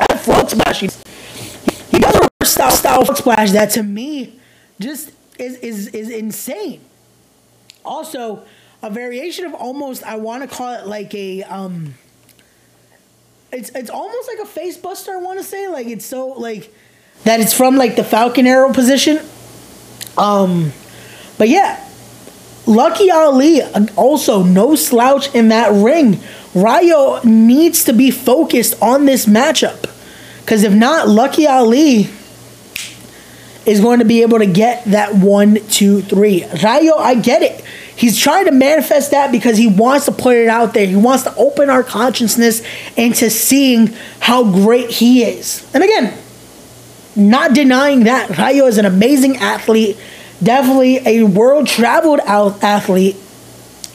At 0.00 0.20
frog 0.20 0.50
splash, 0.50 0.80
he 0.80 1.98
does 1.98 2.28
a 2.40 2.44
style 2.44 2.70
style 2.70 3.04
frog 3.04 3.16
splash 3.16 3.50
that 3.52 3.70
to 3.70 3.82
me 3.82 4.38
just 4.78 5.10
is 5.38 5.56
is 5.56 5.88
is 5.88 6.10
insane. 6.10 6.80
Also, 7.84 8.44
a 8.82 8.90
variation 8.90 9.46
of 9.46 9.54
almost 9.54 10.02
I 10.04 10.16
want 10.16 10.48
to 10.48 10.54
call 10.54 10.74
it 10.74 10.86
like 10.86 11.14
a 11.14 11.42
um 11.44 11.94
it's 13.52 13.70
it's 13.70 13.90
almost 13.90 14.28
like 14.28 14.38
a 14.46 14.48
face 14.48 14.76
buster. 14.76 15.12
I 15.12 15.16
want 15.16 15.38
to 15.38 15.44
say 15.44 15.68
like 15.68 15.86
it's 15.86 16.04
so 16.04 16.28
like 16.28 16.72
that 17.24 17.40
it's 17.40 17.52
from 17.52 17.76
like 17.76 17.96
the 17.96 18.04
Falcon 18.04 18.46
Arrow 18.46 18.72
position. 18.72 19.20
Um, 20.16 20.72
but 21.38 21.48
yeah, 21.48 21.84
Lucky 22.66 23.10
Ali 23.10 23.62
also 23.96 24.42
no 24.42 24.74
slouch 24.74 25.34
in 25.34 25.48
that 25.48 25.72
ring. 25.72 26.20
Rayo 26.54 27.20
needs 27.24 27.84
to 27.84 27.92
be 27.92 28.10
focused 28.10 28.80
on 28.82 29.04
this 29.04 29.26
matchup 29.26 29.88
because 30.40 30.64
if 30.64 30.72
not, 30.72 31.08
Lucky 31.08 31.46
Ali 31.46 32.08
is 33.64 33.80
going 33.80 33.98
to 33.98 34.04
be 34.04 34.22
able 34.22 34.38
to 34.38 34.46
get 34.46 34.84
that 34.86 35.14
one, 35.14 35.56
two, 35.68 36.00
three. 36.02 36.44
Rayo, 36.62 36.96
I 36.96 37.14
get 37.14 37.42
it. 37.42 37.64
He's 37.98 38.16
trying 38.16 38.44
to 38.44 38.52
manifest 38.52 39.10
that 39.10 39.32
because 39.32 39.58
he 39.58 39.66
wants 39.66 40.04
to 40.04 40.12
put 40.12 40.36
it 40.36 40.46
out 40.46 40.72
there. 40.72 40.86
He 40.86 40.94
wants 40.94 41.24
to 41.24 41.34
open 41.34 41.68
our 41.68 41.82
consciousness 41.82 42.62
into 42.96 43.28
seeing 43.28 43.88
how 44.20 44.44
great 44.44 44.88
he 44.88 45.24
is. 45.24 45.68
And 45.74 45.82
again, 45.82 46.16
not 47.16 47.54
denying 47.54 48.04
that. 48.04 48.38
Rayo 48.38 48.66
is 48.66 48.78
an 48.78 48.84
amazing 48.84 49.38
athlete, 49.38 49.98
definitely 50.40 51.00
a 51.04 51.24
world 51.24 51.66
traveled 51.66 52.20
athlete, 52.20 53.16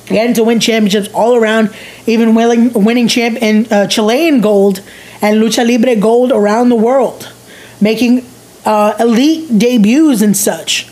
getting 0.08 0.34
to 0.34 0.44
win 0.44 0.60
championships 0.60 1.08
all 1.14 1.38
around, 1.38 1.74
even 2.06 2.36
winning, 2.36 2.74
winning 2.74 3.08
champ 3.08 3.42
in 3.42 3.72
uh, 3.72 3.88
Chilean 3.88 4.42
gold 4.42 4.82
and 5.22 5.42
lucha 5.42 5.66
libre 5.66 5.96
gold 5.96 6.34
around 6.34 6.68
the 6.68 6.76
world, 6.76 7.32
making 7.80 8.26
uh, 8.66 8.96
elite 9.00 9.58
debuts 9.58 10.22
and 10.22 10.36
such. 10.36 10.90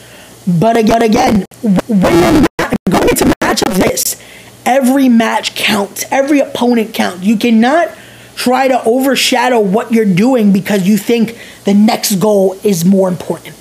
But 0.47 0.77
again, 0.77 1.01
again, 1.01 1.45
going 1.61 3.09
into 3.09 3.33
match 3.41 3.60
of 3.60 3.60
this, 3.75 4.21
every 4.65 5.09
match 5.09 5.55
counts. 5.55 6.05
Every 6.11 6.39
opponent 6.39 6.93
counts. 6.93 7.23
You 7.23 7.37
cannot 7.37 7.89
try 8.35 8.67
to 8.67 8.83
overshadow 8.83 9.59
what 9.59 9.91
you're 9.91 10.05
doing 10.05 10.51
because 10.51 10.87
you 10.87 10.97
think 10.97 11.37
the 11.65 11.73
next 11.73 12.15
goal 12.15 12.53
is 12.63 12.85
more 12.85 13.07
important. 13.07 13.55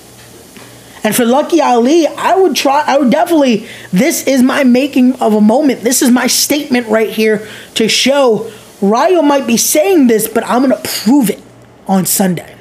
And 1.03 1.15
for 1.15 1.25
Lucky 1.25 1.61
Ali, 1.61 2.05
I 2.05 2.35
would 2.35 2.55
try, 2.55 2.83
I 2.85 2.97
would 2.97 3.09
definitely, 3.09 3.67
this 3.91 4.27
is 4.27 4.43
my 4.43 4.63
making 4.63 5.15
of 5.15 5.33
a 5.33 5.41
moment. 5.41 5.81
This 5.81 6.01
is 6.01 6.11
my 6.11 6.27
statement 6.27 6.87
right 6.87 7.09
here 7.09 7.47
to 7.75 7.87
show 7.87 8.51
Rayo 8.81 9.21
might 9.21 9.47
be 9.47 9.57
saying 9.57 10.07
this, 10.07 10.27
but 10.27 10.43
I'm 10.45 10.67
going 10.67 10.79
to 10.79 10.89
prove 11.03 11.29
it 11.29 11.41
on 11.87 12.05
Sunday. 12.05 12.55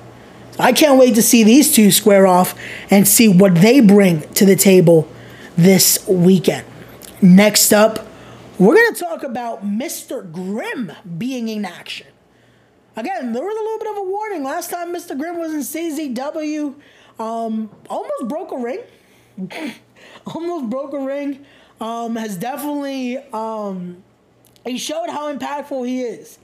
I 0.58 0.72
can't 0.72 0.98
wait 0.98 1.14
to 1.14 1.22
see 1.22 1.42
these 1.42 1.72
two 1.72 1.90
square 1.90 2.26
off 2.26 2.54
and 2.90 3.08
see 3.08 3.28
what 3.28 3.56
they 3.56 3.80
bring 3.80 4.22
to 4.34 4.44
the 4.44 4.56
table 4.56 5.08
this 5.56 6.06
weekend. 6.06 6.66
Next 7.22 7.72
up, 7.74 8.06
we're 8.58 8.74
going 8.74 8.94
to 8.94 9.00
talk 9.00 9.22
about 9.24 9.62
Mr. 9.62 10.30
Grimm 10.30 10.90
being 11.18 11.48
in 11.48 11.66
action. 11.66 12.06
Again, 12.96 13.32
there 13.32 13.42
was 13.42 13.56
a 13.56 13.62
little 13.62 13.78
bit 13.78 13.90
of 13.90 13.96
a 13.98 14.10
warning. 14.10 14.42
Last 14.42 14.70
time 14.70 14.94
Mr. 14.94 15.18
Grimm 15.18 15.38
was 15.38 15.52
in 15.52 15.60
CZW, 15.60 16.74
um, 17.18 17.70
almost 17.90 18.26
broke 18.26 18.52
a 18.52 18.56
ring. 18.56 18.80
almost 20.34 20.70
broke 20.70 20.94
a 20.94 20.98
ring. 20.98 21.44
Um, 21.78 22.16
has 22.16 22.36
definitely 22.36 23.18
um, 23.34 24.02
he 24.64 24.78
showed 24.78 25.10
how 25.10 25.34
impactful 25.34 25.86
he 25.86 26.02
is. 26.02 26.38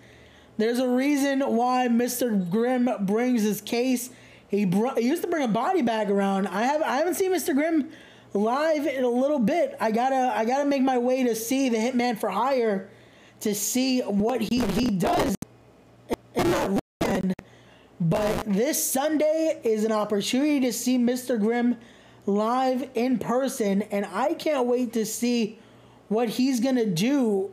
There's 0.58 0.78
a 0.78 0.88
reason 0.88 1.40
why 1.40 1.88
Mr. 1.88 2.50
Grimm 2.50 2.88
brings 3.00 3.42
his 3.42 3.62
case. 3.62 4.10
He, 4.48 4.66
br- 4.66 4.94
he 4.96 5.06
used 5.06 5.22
to 5.22 5.28
bring 5.28 5.42
a 5.42 5.48
body 5.48 5.82
bag 5.82 6.10
around. 6.10 6.48
I 6.48 6.62
have 6.62 6.82
I 6.82 6.96
haven't 6.96 7.14
seen 7.14 7.32
Mr. 7.32 7.54
Grimm 7.54 7.90
live 8.34 8.86
in 8.86 9.04
a 9.04 9.08
little 9.08 9.38
bit. 9.38 9.76
I 9.80 9.90
gotta 9.90 10.32
I 10.36 10.44
gotta 10.44 10.64
make 10.64 10.82
my 10.82 10.98
way 10.98 11.24
to 11.24 11.34
see 11.34 11.68
the 11.68 11.76
Hitman 11.76 12.18
for 12.18 12.30
Hire 12.30 12.88
to 13.40 13.54
see 13.54 14.00
what 14.00 14.40
he 14.40 14.60
he 14.60 14.90
does 14.90 15.34
in 16.34 16.50
that. 16.50 17.34
But 18.00 18.44
this 18.46 18.92
Sunday 18.92 19.60
is 19.64 19.84
an 19.84 19.92
opportunity 19.92 20.60
to 20.60 20.72
see 20.72 20.98
Mr. 20.98 21.40
Grimm 21.40 21.76
live 22.26 22.88
in 22.94 23.18
person, 23.18 23.82
and 23.82 24.06
I 24.06 24.34
can't 24.34 24.66
wait 24.66 24.92
to 24.92 25.06
see 25.06 25.58
what 26.08 26.28
he's 26.28 26.60
gonna 26.60 26.86
do. 26.86 27.50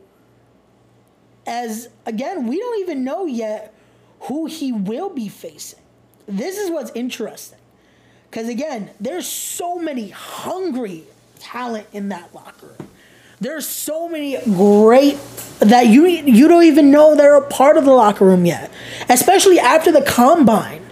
As 1.46 1.88
again, 2.06 2.46
we 2.46 2.58
don't 2.58 2.80
even 2.80 3.04
know 3.04 3.26
yet 3.26 3.74
who 4.20 4.46
he 4.46 4.72
will 4.72 5.10
be 5.10 5.28
facing. 5.28 5.80
This 6.26 6.56
is 6.56 6.70
what's 6.70 6.90
interesting. 6.94 7.58
Because 8.34 8.48
again, 8.48 8.90
there's 9.00 9.28
so 9.28 9.78
many 9.78 10.08
hungry 10.08 11.04
talent 11.38 11.86
in 11.92 12.08
that 12.08 12.34
locker 12.34 12.66
room. 12.66 12.88
There's 13.40 13.64
so 13.64 14.08
many 14.08 14.36
great 14.42 15.20
that 15.60 15.86
you 15.86 16.04
you 16.06 16.48
don't 16.48 16.64
even 16.64 16.90
know 16.90 17.14
they're 17.14 17.36
a 17.36 17.46
part 17.46 17.76
of 17.76 17.84
the 17.84 17.92
locker 17.92 18.24
room 18.24 18.44
yet. 18.44 18.72
Especially 19.08 19.60
after 19.60 19.92
the 19.92 20.02
combine. 20.02 20.84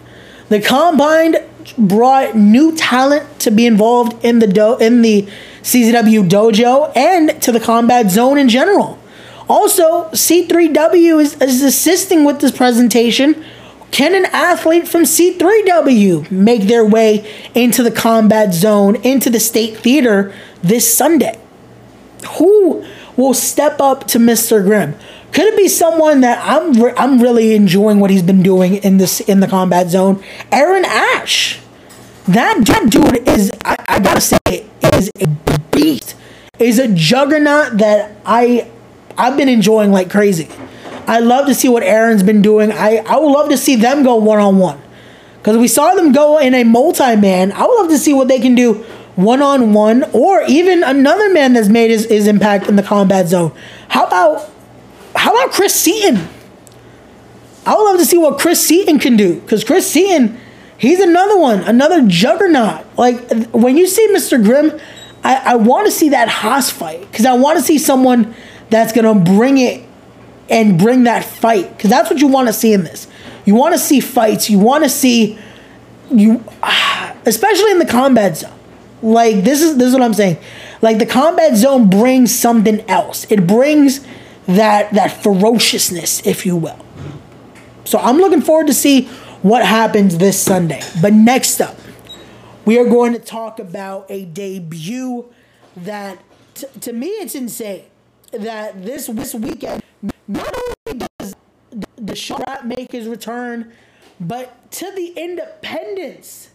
The 0.50 0.60
combine 0.60 1.34
brought 1.76 2.36
new 2.36 2.76
talent 2.76 3.40
to 3.40 3.50
be 3.50 3.66
involved 3.66 4.24
in 4.24 4.38
the 4.38 4.46
do- 4.46 4.78
in 4.78 5.02
the 5.02 5.26
CZW 5.62 6.28
dojo 6.28 6.92
and 6.94 7.42
to 7.42 7.50
the 7.50 7.58
combat 7.58 8.08
zone 8.12 8.38
in 8.38 8.48
general. 8.48 9.00
Also, 9.48 10.04
C3W 10.10 11.20
is, 11.20 11.34
is 11.42 11.60
assisting 11.64 12.24
with 12.24 12.40
this 12.40 12.52
presentation 12.52 13.44
can 13.92 14.14
an 14.14 14.24
athlete 14.32 14.88
from 14.88 15.02
C3W 15.02 16.30
make 16.30 16.62
their 16.62 16.84
way 16.84 17.30
into 17.54 17.82
the 17.82 17.90
combat 17.90 18.54
zone, 18.54 18.96
into 18.96 19.28
the 19.28 19.38
state 19.38 19.76
theater 19.76 20.34
this 20.62 20.92
Sunday? 20.92 21.38
Who 22.38 22.84
will 23.16 23.34
step 23.34 23.80
up 23.80 24.06
to 24.08 24.18
Mr. 24.18 24.64
Grimm? 24.64 24.94
Could 25.32 25.44
it 25.44 25.56
be 25.58 25.68
someone 25.68 26.22
that 26.22 26.42
I'm 26.42 26.72
re- 26.82 26.94
I'm 26.96 27.20
really 27.20 27.54
enjoying 27.54 28.00
what 28.00 28.10
he's 28.10 28.22
been 28.22 28.42
doing 28.42 28.76
in 28.76 28.96
this 28.96 29.20
in 29.20 29.40
the 29.40 29.46
combat 29.46 29.88
zone? 29.88 30.22
Aaron 30.50 30.84
Ash. 30.86 31.60
That, 32.28 32.64
dude 32.88 33.28
is 33.28 33.50
I, 33.64 33.76
I 33.88 33.98
gotta 33.98 34.20
say 34.20 34.38
is 34.94 35.10
a 35.20 35.58
beast. 35.70 36.16
Is 36.58 36.78
a 36.78 36.88
juggernaut 36.88 37.78
that 37.78 38.16
I 38.24 38.70
I've 39.18 39.36
been 39.36 39.48
enjoying 39.48 39.90
like 39.90 40.10
crazy. 40.10 40.48
I 41.06 41.20
love 41.20 41.46
to 41.46 41.54
see 41.54 41.68
what 41.68 41.82
Aaron's 41.82 42.22
been 42.22 42.42
doing. 42.42 42.72
I, 42.72 42.98
I 42.98 43.16
would 43.18 43.30
love 43.30 43.48
to 43.50 43.56
see 43.56 43.76
them 43.76 44.02
go 44.02 44.16
one 44.16 44.38
on 44.38 44.58
one. 44.58 44.80
Because 45.38 45.56
we 45.56 45.66
saw 45.66 45.94
them 45.94 46.12
go 46.12 46.38
in 46.38 46.54
a 46.54 46.64
multi 46.64 47.16
man. 47.16 47.52
I 47.52 47.66
would 47.66 47.74
love 47.74 47.90
to 47.90 47.98
see 47.98 48.12
what 48.12 48.28
they 48.28 48.38
can 48.38 48.54
do 48.54 48.84
one 49.16 49.42
on 49.42 49.72
one 49.72 50.04
or 50.12 50.42
even 50.42 50.82
another 50.82 51.30
man 51.32 51.52
that's 51.52 51.68
made 51.68 51.90
his, 51.90 52.06
his 52.06 52.26
impact 52.26 52.66
in 52.66 52.76
the 52.76 52.82
combat 52.82 53.28
zone. 53.28 53.52
How 53.88 54.06
about 54.06 54.50
how 55.14 55.34
about 55.34 55.52
Chris 55.52 55.74
Seaton? 55.74 56.28
I 57.66 57.74
would 57.74 57.84
love 57.84 57.98
to 57.98 58.06
see 58.06 58.18
what 58.18 58.38
Chris 58.38 58.64
Seaton 58.66 58.98
can 58.98 59.16
do. 59.16 59.40
Because 59.40 59.62
Chris 59.64 59.90
Seaton, 59.90 60.38
he's 60.78 61.00
another 61.00 61.38
one, 61.38 61.60
another 61.60 62.06
juggernaut. 62.06 62.86
Like 62.96 63.30
when 63.52 63.76
you 63.76 63.86
see 63.86 64.08
Mr. 64.08 64.42
Grimm, 64.42 64.80
I, 65.22 65.52
I 65.52 65.54
want 65.56 65.86
to 65.86 65.92
see 65.92 66.08
that 66.10 66.28
Haas 66.28 66.70
fight. 66.70 67.00
Because 67.10 67.26
I 67.26 67.34
want 67.34 67.58
to 67.58 67.64
see 67.64 67.78
someone 67.78 68.34
that's 68.70 68.92
gonna 68.92 69.14
bring 69.14 69.58
it 69.58 69.86
and 70.48 70.78
bring 70.78 71.04
that 71.04 71.24
fight 71.24 71.76
because 71.76 71.90
that's 71.90 72.10
what 72.10 72.20
you 72.20 72.26
want 72.26 72.48
to 72.48 72.52
see 72.52 72.72
in 72.72 72.84
this. 72.84 73.06
You 73.44 73.54
want 73.54 73.74
to 73.74 73.78
see 73.78 74.00
fights. 74.00 74.48
You 74.50 74.58
want 74.58 74.84
to 74.84 74.90
see 74.90 75.38
you, 76.10 76.44
especially 77.26 77.70
in 77.70 77.78
the 77.78 77.86
combat 77.86 78.36
zone. 78.38 78.52
Like 79.02 79.44
this 79.44 79.62
is 79.62 79.76
this 79.76 79.88
is 79.88 79.92
what 79.94 80.02
I'm 80.02 80.14
saying. 80.14 80.38
Like 80.80 80.98
the 80.98 81.06
combat 81.06 81.56
zone 81.56 81.90
brings 81.90 82.34
something 82.34 82.80
else. 82.88 83.26
It 83.30 83.46
brings 83.46 84.06
that 84.46 84.92
that 84.92 85.22
ferociousness, 85.22 86.26
if 86.26 86.46
you 86.46 86.56
will. 86.56 86.78
So 87.84 87.98
I'm 87.98 88.18
looking 88.18 88.40
forward 88.40 88.68
to 88.68 88.74
see 88.74 89.06
what 89.42 89.64
happens 89.64 90.18
this 90.18 90.40
Sunday. 90.40 90.80
But 91.00 91.12
next 91.12 91.60
up, 91.60 91.76
we 92.64 92.78
are 92.78 92.84
going 92.84 93.12
to 93.12 93.18
talk 93.18 93.58
about 93.58 94.06
a 94.08 94.24
debut 94.24 95.26
that 95.76 96.18
t- 96.54 96.66
to 96.80 96.92
me 96.92 97.08
it's 97.08 97.34
insane 97.34 97.84
that 98.32 98.84
this 98.84 99.06
this 99.06 99.34
weekend 99.34 99.82
not 100.28 100.54
only 100.54 101.06
does 101.20 101.36
the 101.70 101.86
Deshaun 102.00 102.64
make 102.64 102.92
his 102.92 103.06
return, 103.06 103.72
But 104.22 104.70
to 104.72 104.92
the 104.92 105.08
independents, 105.16 106.50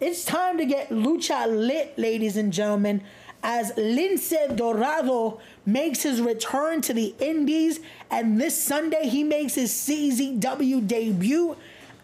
it's 0.00 0.24
time 0.24 0.58
to 0.58 0.66
get 0.66 0.90
lucha 0.90 1.46
lit, 1.46 1.98
ladies 1.98 2.36
and 2.36 2.52
gentlemen, 2.52 3.02
as 3.42 3.72
Lince 3.72 4.54
Dorado 4.54 5.40
makes 5.64 6.02
his 6.02 6.20
return 6.20 6.82
to 6.82 6.92
the 6.92 7.14
Indies. 7.20 7.80
And 8.10 8.38
this 8.38 8.62
Sunday, 8.62 9.08
he 9.08 9.24
makes 9.24 9.54
his 9.54 9.70
CZW 9.72 10.86
debut 10.86 11.56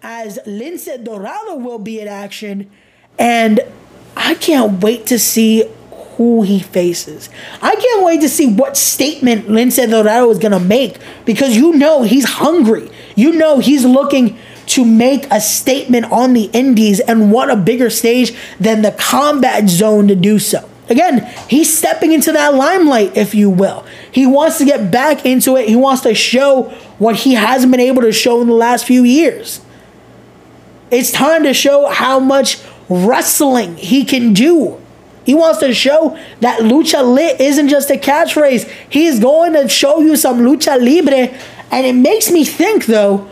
as 0.02 0.38
Lince 0.46 1.04
Dorado 1.04 1.56
will 1.56 1.78
be 1.78 2.00
in 2.00 2.08
action. 2.08 2.70
And 3.18 3.60
I 4.16 4.34
can't 4.34 4.82
wait 4.82 5.06
to 5.06 5.18
see 5.18 5.64
who 6.20 6.42
he 6.42 6.60
faces. 6.60 7.30
I 7.62 7.74
can't 7.74 8.04
wait 8.04 8.20
to 8.20 8.28
see 8.28 8.46
what 8.46 8.76
statement 8.76 9.46
Lince 9.46 9.78
Dorado 9.88 10.28
is 10.28 10.38
going 10.38 10.52
to 10.52 10.60
make 10.60 10.98
because 11.24 11.56
you 11.56 11.72
know 11.78 12.02
he's 12.02 12.26
hungry. 12.26 12.90
You 13.16 13.32
know 13.32 13.58
he's 13.58 13.86
looking 13.86 14.36
to 14.66 14.84
make 14.84 15.26
a 15.30 15.40
statement 15.40 16.12
on 16.12 16.34
the 16.34 16.50
indies 16.52 17.00
and 17.00 17.32
what 17.32 17.48
a 17.48 17.56
bigger 17.56 17.88
stage 17.88 18.36
than 18.58 18.82
the 18.82 18.92
combat 18.92 19.70
zone 19.70 20.08
to 20.08 20.14
do 20.14 20.38
so. 20.38 20.68
Again, 20.90 21.24
he's 21.48 21.74
stepping 21.74 22.12
into 22.12 22.32
that 22.32 22.52
limelight, 22.52 23.16
if 23.16 23.34
you 23.34 23.48
will. 23.48 23.86
He 24.12 24.26
wants 24.26 24.58
to 24.58 24.66
get 24.66 24.90
back 24.90 25.24
into 25.24 25.56
it. 25.56 25.70
He 25.70 25.76
wants 25.76 26.02
to 26.02 26.14
show 26.14 26.64
what 26.98 27.16
he 27.16 27.32
hasn't 27.32 27.70
been 27.70 27.80
able 27.80 28.02
to 28.02 28.12
show 28.12 28.42
in 28.42 28.46
the 28.46 28.52
last 28.52 28.84
few 28.84 29.04
years. 29.04 29.62
It's 30.90 31.10
time 31.10 31.44
to 31.44 31.54
show 31.54 31.88
how 31.88 32.20
much 32.20 32.58
wrestling 32.90 33.78
he 33.78 34.04
can 34.04 34.34
do. 34.34 34.79
He 35.24 35.34
wants 35.34 35.60
to 35.60 35.72
show 35.74 36.18
that 36.40 36.60
lucha 36.60 37.06
lit 37.06 37.40
isn't 37.40 37.68
just 37.68 37.90
a 37.90 37.94
catchphrase. 37.94 38.68
He's 38.88 39.20
going 39.20 39.52
to 39.52 39.68
show 39.68 40.00
you 40.00 40.16
some 40.16 40.40
lucha 40.40 40.78
libre. 40.78 41.36
And 41.70 41.86
it 41.86 41.94
makes 41.94 42.30
me 42.30 42.44
think, 42.44 42.86
though, 42.86 43.28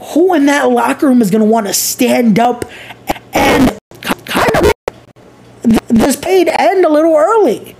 who 0.00 0.34
in 0.34 0.46
that 0.46 0.70
locker 0.70 1.06
room 1.06 1.20
is 1.20 1.30
going 1.30 1.44
to 1.44 1.50
want 1.50 1.66
to 1.66 1.74
stand 1.74 2.38
up 2.38 2.64
and 3.34 3.78
kind 4.24 4.56
of 4.56 4.72
this 5.88 6.16
paid 6.16 6.48
end 6.48 6.84
a 6.84 6.88
little 6.88 7.16
early? 7.16 7.76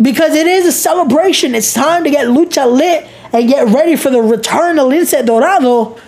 Because 0.00 0.34
it 0.34 0.46
is 0.46 0.66
a 0.66 0.72
celebration. 0.72 1.54
It's 1.54 1.72
time 1.72 2.04
to 2.04 2.10
get 2.10 2.26
lucha 2.26 2.70
lit 2.70 3.06
and 3.32 3.48
get 3.48 3.68
ready 3.68 3.96
for 3.96 4.10
the 4.10 4.20
return 4.20 4.78
of 4.78 4.86
Lince 4.86 5.24
Dorado. 5.24 5.98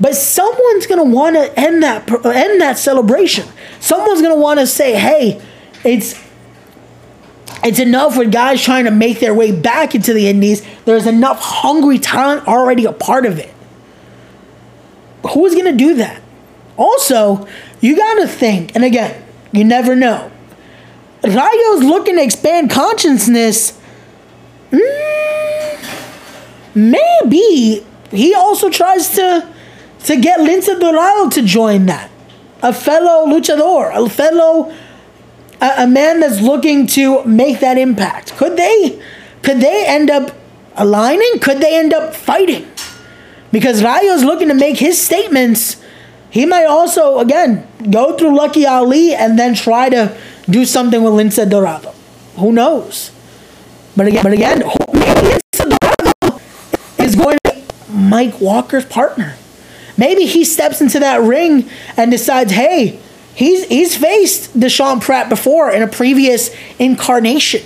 But 0.00 0.14
someone's 0.14 0.86
gonna 0.86 1.04
want 1.04 1.34
to 1.34 1.58
end 1.58 1.82
that 1.82 2.08
end 2.24 2.60
that 2.60 2.78
celebration. 2.78 3.48
Someone's 3.80 4.22
gonna 4.22 4.36
want 4.36 4.60
to 4.60 4.66
say, 4.66 4.92
"Hey, 4.94 5.40
it's 5.82 6.14
it's 7.64 7.78
enough 7.78 8.16
with 8.16 8.32
guys 8.32 8.62
trying 8.62 8.84
to 8.84 8.90
make 8.90 9.20
their 9.20 9.34
way 9.34 9.52
back 9.52 9.94
into 9.94 10.12
the 10.12 10.28
Indies. 10.28 10.62
There's 10.84 11.06
enough 11.06 11.40
hungry 11.40 11.98
talent 11.98 12.46
already 12.46 12.84
a 12.84 12.92
part 12.92 13.26
of 13.26 13.38
it. 13.38 13.52
Who's 15.32 15.54
gonna 15.54 15.72
do 15.72 15.94
that? 15.94 16.22
Also, 16.76 17.46
you 17.80 17.96
gotta 17.96 18.26
think, 18.28 18.74
and 18.74 18.84
again, 18.84 19.24
you 19.52 19.64
never 19.64 19.94
know. 19.96 20.30
Rayo's 21.22 21.82
looking 21.82 22.16
to 22.16 22.22
expand 22.22 22.70
consciousness. 22.70 23.78
Mm, 24.70 25.78
maybe 26.74 27.84
he 28.10 28.34
also 28.34 28.70
tries 28.70 29.10
to 29.16 29.48
to 30.04 30.16
get 30.16 30.38
Lince 30.40 30.66
Dorado 30.80 31.28
to 31.30 31.42
join 31.42 31.86
that. 31.86 32.10
A 32.62 32.72
fellow 32.72 33.26
luchador, 33.26 33.92
a 33.94 34.08
fellow, 34.08 34.72
a, 35.60 35.84
a 35.84 35.86
man 35.86 36.20
that's 36.20 36.40
looking 36.40 36.86
to 36.88 37.24
make 37.24 37.60
that 37.60 37.78
impact. 37.78 38.36
Could 38.36 38.56
they, 38.56 39.00
could 39.42 39.60
they 39.60 39.84
end 39.86 40.10
up 40.10 40.36
aligning? 40.76 41.38
Could 41.40 41.58
they 41.58 41.76
end 41.76 41.92
up 41.92 42.14
fighting? 42.14 42.66
Because 43.50 43.82
Rayo's 43.82 44.24
looking 44.24 44.48
to 44.48 44.54
make 44.54 44.78
his 44.78 45.00
statements. 45.00 45.82
He 46.30 46.44
might 46.44 46.66
also, 46.66 47.18
again, 47.18 47.66
go 47.90 48.16
through 48.16 48.36
Lucky 48.36 48.66
Ali 48.66 49.14
and 49.14 49.38
then 49.38 49.54
try 49.54 49.88
to 49.88 50.16
do 50.48 50.64
something 50.64 51.02
with 51.02 51.14
Lince 51.14 51.48
Dorado. 51.48 51.94
Who 52.36 52.52
knows? 52.52 53.10
But 53.96 54.06
again, 54.06 54.22
but 54.22 54.32
again, 54.32 54.58
maybe 54.92 55.38
Lince 55.38 55.78
Dorado 55.80 56.40
is 56.98 57.16
going 57.16 57.38
to 57.44 57.54
be 57.54 57.64
Mike 57.90 58.40
Walker's 58.40 58.84
partner. 58.84 59.36
Maybe 59.96 60.26
he 60.26 60.44
steps 60.44 60.80
into 60.80 61.00
that 61.00 61.22
ring 61.22 61.68
and 61.96 62.10
decides, 62.10 62.52
hey, 62.52 63.00
he's 63.38 63.64
he's 63.66 63.96
faced 63.96 64.58
Deshaun 64.58 65.00
Pratt 65.00 65.28
before 65.28 65.70
in 65.70 65.82
a 65.82 65.86
previous 65.86 66.54
incarnation. 66.78 67.62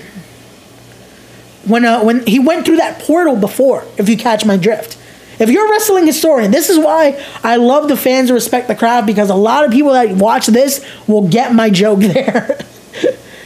When 1.67 1.85
uh, 1.85 2.05
when 2.05 2.27
he 2.27 2.39
went 2.39 2.67
through 2.67 2.77
that 2.77 3.01
portal 3.01 3.37
before, 3.37 3.85
if 3.97 4.09
you 4.09 4.17
catch 4.17 4.45
my 4.45 4.57
drift. 4.57 4.99
If 5.39 5.49
you're 5.49 5.67
a 5.67 5.71
wrestling 5.71 6.07
historian, 6.07 6.51
this 6.51 6.69
is 6.69 6.79
why 6.79 7.21
I 7.43 7.57
love 7.57 7.89
the 7.89 7.97
fans 7.97 8.29
who 8.29 8.35
respect 8.35 8.69
the 8.69 8.77
crowd 8.77 9.07
because 9.07 9.31
a 9.31 9.35
lot 9.35 9.65
of 9.65 9.73
people 9.73 9.93
that 9.93 10.11
watch 10.11 10.47
this 10.47 10.85
will 11.09 11.27
get 11.27 11.55
my 11.55 11.71
joke 11.71 12.01
there. 12.15 12.61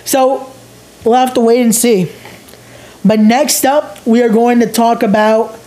so 0.05 0.53
we'll 1.05 1.15
have 1.15 1.33
to 1.35 1.41
wait 1.41 1.62
and 1.62 1.75
see. 1.75 2.11
But 3.05 3.21
next 3.21 3.65
up, 3.65 4.05
we 4.05 4.21
are 4.23 4.29
going 4.29 4.61
to 4.61 4.71
talk 4.71 5.05
about 5.05 5.59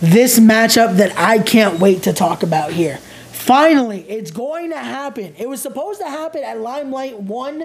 this 0.00 0.40
matchup 0.40 0.96
that 0.96 1.16
I 1.16 1.38
can't 1.40 1.78
wait 1.78 2.04
to 2.04 2.12
talk 2.12 2.42
about 2.42 2.72
here. 2.72 2.98
Finally, 3.46 4.00
it's 4.08 4.32
going 4.32 4.70
to 4.70 4.76
happen. 4.76 5.32
It 5.38 5.48
was 5.48 5.62
supposed 5.62 6.00
to 6.00 6.08
happen 6.08 6.42
at 6.42 6.58
Limelight 6.58 7.20
1, 7.20 7.64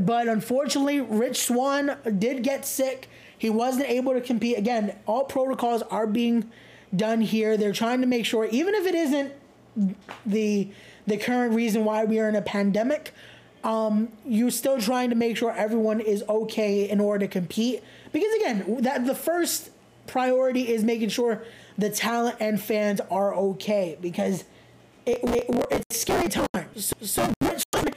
but 0.00 0.28
unfortunately, 0.28 1.02
Rich 1.02 1.42
Swann 1.42 1.98
did 2.18 2.42
get 2.42 2.64
sick. 2.64 3.10
He 3.36 3.50
wasn't 3.50 3.90
able 3.90 4.14
to 4.14 4.22
compete. 4.22 4.56
Again, 4.56 4.96
all 5.04 5.24
protocols 5.24 5.82
are 5.82 6.06
being 6.06 6.50
done 6.96 7.20
here. 7.20 7.58
They're 7.58 7.74
trying 7.74 8.00
to 8.00 8.06
make 8.06 8.24
sure, 8.24 8.46
even 8.46 8.74
if 8.74 8.86
it 8.86 8.94
isn't 8.94 9.32
the 10.24 10.70
the 11.06 11.18
current 11.18 11.54
reason 11.54 11.84
why 11.84 12.06
we 12.06 12.18
are 12.18 12.30
in 12.30 12.34
a 12.34 12.40
pandemic, 12.40 13.12
um, 13.62 14.08
you're 14.24 14.50
still 14.50 14.80
trying 14.80 15.10
to 15.10 15.16
make 15.16 15.36
sure 15.36 15.52
everyone 15.52 16.00
is 16.00 16.24
okay 16.30 16.88
in 16.88 16.98
order 16.98 17.26
to 17.26 17.30
compete. 17.30 17.82
Because 18.10 18.32
again, 18.36 18.78
that 18.80 19.04
the 19.04 19.14
first 19.14 19.68
priority 20.06 20.72
is 20.72 20.82
making 20.82 21.10
sure 21.10 21.44
the 21.76 21.90
talent 21.90 22.38
and 22.40 22.58
fans 22.58 23.02
are 23.10 23.34
okay 23.34 23.98
because 24.00 24.44
it, 25.06 25.20
it, 25.22 25.66
it's 25.70 26.00
scary 26.00 26.28
times. 26.28 26.92
So 27.00 27.32
Richmond 27.40 27.94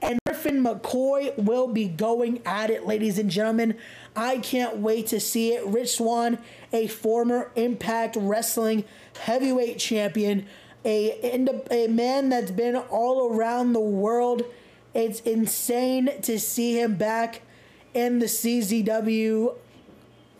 and 0.00 0.18
Griffin 0.26 0.62
McCoy 0.62 1.36
will 1.38 1.68
be 1.68 1.88
going 1.88 2.42
at 2.44 2.70
it, 2.70 2.86
ladies 2.86 3.18
and 3.18 3.30
gentlemen. 3.30 3.76
I 4.14 4.38
can't 4.38 4.78
wait 4.78 5.06
to 5.08 5.20
see 5.20 5.54
it. 5.54 5.64
Rich 5.64 5.96
Swann, 5.96 6.38
a 6.72 6.86
former 6.88 7.50
Impact 7.54 8.16
Wrestling 8.18 8.84
heavyweight 9.20 9.78
champion, 9.78 10.46
a, 10.84 11.46
a 11.70 11.86
man 11.86 12.28
that's 12.28 12.50
been 12.50 12.76
all 12.76 13.32
around 13.32 13.72
the 13.72 13.80
world. 13.80 14.42
It's 14.94 15.20
insane 15.20 16.10
to 16.22 16.38
see 16.38 16.80
him 16.80 16.96
back 16.96 17.42
in 17.94 18.18
the 18.18 18.26
CZW 18.26 19.54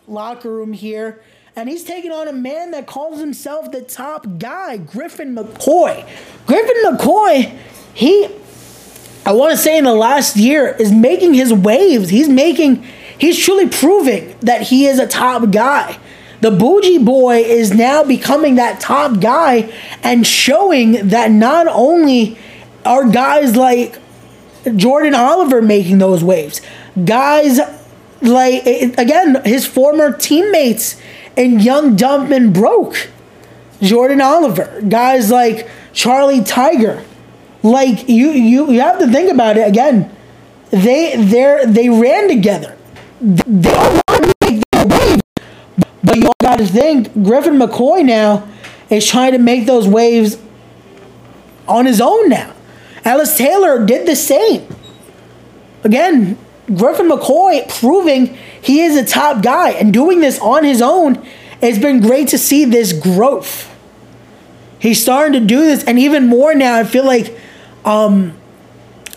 locker 0.09 0.51
room 0.51 0.73
here. 0.73 1.23
And 1.55 1.69
he's 1.69 1.85
taking 1.85 2.13
on 2.13 2.29
a 2.29 2.33
man 2.33 2.71
that 2.71 2.87
calls 2.87 3.21
himself 3.21 3.73
the 3.73 3.83
top 3.83 4.39
guy, 4.39 4.79
Griffin 4.79 5.37
McCoy. 5.37 6.09
Griffin 6.47 6.77
McCoy, 6.85 7.59
he, 7.93 8.27
I 9.27 9.33
want 9.33 9.53
to 9.53 9.59
say 9.59 9.77
in 9.77 9.85
the 9.85 9.93
last 9.93 10.37
year, 10.37 10.69
is 10.69 10.91
making 10.91 11.35
his 11.35 11.53
waves. 11.53 12.09
He's 12.09 12.29
making, 12.29 12.83
he's 13.19 13.39
truly 13.39 13.69
proving 13.69 14.35
that 14.41 14.63
he 14.63 14.87
is 14.87 14.99
a 14.99 15.07
top 15.07 15.51
guy. 15.51 15.99
The 16.41 16.51
Bougie 16.51 16.99
Boy 16.99 17.43
is 17.43 17.75
now 17.75 18.03
becoming 18.03 18.55
that 18.55 18.81
top 18.81 19.21
guy 19.21 19.73
and 20.03 20.27
showing 20.27 21.09
that 21.09 21.31
not 21.31 21.69
only 21.69 22.39
are 22.85 23.09
guys 23.09 23.57
like 23.57 23.99
Jordan 24.75 25.15
Oliver 25.15 25.61
making 25.61 25.99
those 25.99 26.25
waves, 26.25 26.63
guys 27.05 27.61
like 28.23 28.67
again, 28.67 29.43
his 29.45 29.67
former 29.67 30.17
teammates 30.17 31.01
in 31.37 31.61
Young 31.61 31.97
Dumb 31.97 32.33
and 32.33 32.53
Broke, 32.53 33.09
Jordan 33.81 34.21
Oliver, 34.21 34.83
guys 34.89 35.31
like 35.31 35.69
Charlie 35.93 36.43
Tiger, 36.43 37.05
like 37.63 38.09
you 38.09 38.31
you 38.31 38.71
you 38.71 38.81
have 38.81 38.99
to 38.99 39.09
think 39.09 39.31
about 39.31 39.57
it 39.57 39.67
again. 39.67 40.15
They 40.71 41.17
they 41.17 41.65
they 41.67 41.89
ran 41.89 42.29
together. 42.29 42.77
They 43.21 43.75
all 43.75 44.01
want 44.09 44.25
to 44.25 44.35
make 44.41 44.63
their 44.73 44.87
wave, 44.87 45.21
but 46.03 46.17
you 46.17 46.27
all 46.27 46.35
got 46.41 46.59
to 46.59 46.67
think 46.67 47.13
Griffin 47.23 47.55
McCoy 47.55 48.05
now 48.05 48.49
is 48.91 49.07
trying 49.07 49.33
to 49.33 49.39
make 49.39 49.67
those 49.67 49.87
waves 49.89 50.39
on 51.69 51.87
his 51.87 52.01
own 52.01 52.29
now. 52.29 52.53
Alice 53.05 53.37
Taylor 53.37 53.85
did 53.85 54.07
the 54.07 54.17
same. 54.17 54.67
Again, 55.85 56.39
Griffin 56.67 57.09
McCoy 57.09 57.69
proving 57.81 58.39
he 58.61 58.81
is 58.81 58.97
a 58.97 59.05
top 59.05 59.43
guy 59.43 59.71
and 59.71 59.93
doing 59.93 60.21
this 60.21 60.39
on 60.39 60.65
his 60.65 60.81
own. 60.81 61.27
It's 61.61 61.79
been 61.79 62.01
great 62.01 62.29
to 62.29 62.39
see 62.39 62.65
this 62.65 62.93
growth. 62.93 63.69
He's 64.79 65.01
starting 65.01 65.33
to 65.35 65.47
do 65.47 65.61
this, 65.61 65.85
and 65.85 65.99
even 65.99 66.27
more 66.27 66.55
now. 66.55 66.75
I 66.75 66.85
feel 66.85 67.05
like 67.05 67.39
um, 67.85 68.37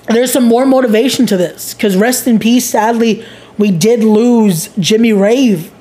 there's 0.08 0.32
some 0.32 0.46
more 0.46 0.66
motivation 0.66 1.26
to 1.28 1.38
this 1.38 1.74
because 1.74 1.98
rest 1.98 2.28
in 2.28 2.38
peace. 2.38 2.70
Sadly, 2.70 3.26
we 3.58 3.72
did 3.72 4.04
lose 4.04 4.68
Jimmy 4.78 5.12
Rave, 5.14 5.72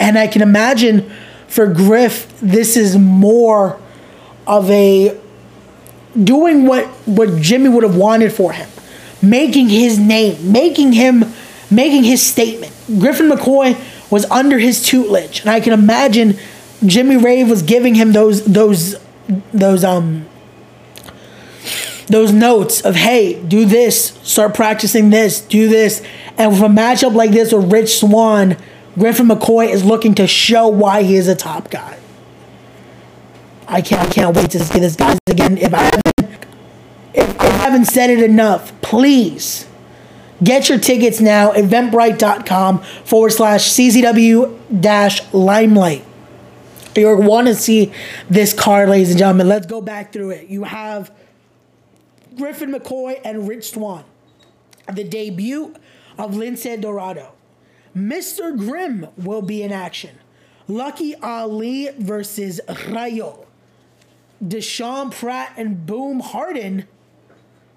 and 0.00 0.18
I 0.18 0.26
can 0.26 0.42
imagine 0.42 1.12
for 1.46 1.66
Griff, 1.66 2.32
this 2.40 2.76
is 2.76 2.96
more 2.96 3.78
of 4.46 4.68
a 4.70 5.20
doing 6.24 6.66
what 6.66 6.86
what 7.06 7.40
Jimmy 7.40 7.68
would 7.68 7.84
have 7.84 7.96
wanted 7.96 8.32
for 8.32 8.52
him, 8.52 8.68
making 9.22 9.68
his 9.68 9.98
name, 9.98 10.52
making 10.52 10.92
him, 10.92 11.24
making 11.70 12.04
his 12.04 12.24
statement. 12.24 12.72
Griffin 12.98 13.30
McCoy 13.30 13.80
was 14.10 14.24
under 14.30 14.58
his 14.58 14.84
tutelage, 14.84 15.40
and 15.40 15.50
I 15.50 15.60
can 15.60 15.72
imagine 15.72 16.36
Jimmy 16.84 17.16
Rave 17.16 17.48
was 17.48 17.62
giving 17.62 17.94
him 17.94 18.12
those 18.12 18.44
those 18.44 18.96
those 19.52 19.84
um 19.84 20.26
those 22.08 22.32
notes 22.32 22.80
of 22.82 22.96
hey, 22.96 23.40
do 23.42 23.64
this, 23.64 24.18
start 24.22 24.54
practicing 24.54 25.10
this, 25.10 25.40
do 25.40 25.68
this, 25.68 26.02
and 26.36 26.52
with 26.52 26.60
a 26.60 26.66
matchup 26.66 27.14
like 27.14 27.30
this 27.30 27.52
with 27.52 27.72
Rich 27.72 28.00
Swann, 28.00 28.56
Griffin 28.98 29.28
McCoy 29.28 29.68
is 29.70 29.84
looking 29.84 30.14
to 30.16 30.26
show 30.26 30.68
why 30.68 31.02
he 31.02 31.16
is 31.16 31.28
a 31.28 31.34
top 31.34 31.70
guy. 31.70 31.98
I 33.66 33.80
can't, 33.80 34.02
I 34.02 34.12
can't 34.12 34.36
wait 34.36 34.50
to 34.50 34.60
see 34.60 34.80
this 34.80 34.96
guys 34.96 35.18
again. 35.26 35.56
If 35.56 35.72
I 35.72 35.84
haven't, 35.84 36.46
if, 37.14 37.40
I 37.40 37.46
haven't 37.46 37.86
said 37.86 38.10
it 38.10 38.22
enough, 38.22 38.78
please 38.80 39.66
get 40.42 40.68
your 40.68 40.78
tickets 40.78 41.20
now. 41.20 41.52
Eventbrite.com 41.52 42.82
forward 43.04 43.30
slash 43.30 43.70
CZW 43.70 44.80
dash 44.80 45.32
limelight. 45.32 46.04
You 46.94 47.16
want 47.16 47.46
to 47.46 47.54
see 47.54 47.92
this 48.28 48.52
card, 48.52 48.88
ladies 48.88 49.10
and 49.10 49.18
gentlemen. 49.18 49.48
Let's 49.48 49.66
go 49.66 49.80
back 49.80 50.12
through 50.12 50.30
it. 50.30 50.48
You 50.48 50.64
have 50.64 51.10
Griffin 52.36 52.72
McCoy 52.72 53.20
and 53.24 53.48
Rich 53.48 53.70
Swann. 53.70 54.04
The 54.92 55.04
debut 55.04 55.74
of 56.18 56.32
Lince 56.32 56.80
Dorado. 56.80 57.32
Mr. 57.96 58.56
Grimm 58.56 59.08
will 59.16 59.42
be 59.42 59.62
in 59.62 59.72
action. 59.72 60.18
Lucky 60.68 61.14
Ali 61.16 61.90
versus 61.98 62.60
Rayo. 62.88 63.46
Deshaun 64.42 65.12
Pratt 65.12 65.52
and 65.56 65.86
Boom 65.86 66.20
Harden. 66.20 66.86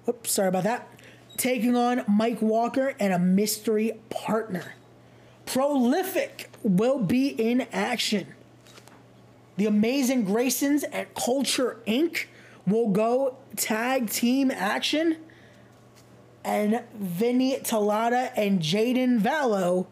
Oops, 0.08 0.30
sorry 0.30 0.48
about 0.48 0.64
that. 0.64 0.88
Taking 1.36 1.76
on 1.76 2.04
Mike 2.08 2.40
Walker 2.40 2.94
and 2.98 3.12
a 3.12 3.18
mystery 3.18 3.92
partner. 4.08 4.74
Prolific 5.44 6.50
will 6.62 6.98
be 6.98 7.28
in 7.28 7.62
action. 7.72 8.26
The 9.56 9.66
Amazing 9.66 10.26
Graysons 10.26 10.84
at 10.92 11.14
Culture 11.14 11.78
Inc. 11.86 12.26
will 12.66 12.88
go 12.88 13.36
tag 13.56 14.10
team 14.10 14.50
action. 14.50 15.16
And 16.44 16.82
Vinny 16.94 17.56
Talata 17.58 18.30
and 18.36 18.60
Jaden 18.60 19.20
Vallow 19.20 19.86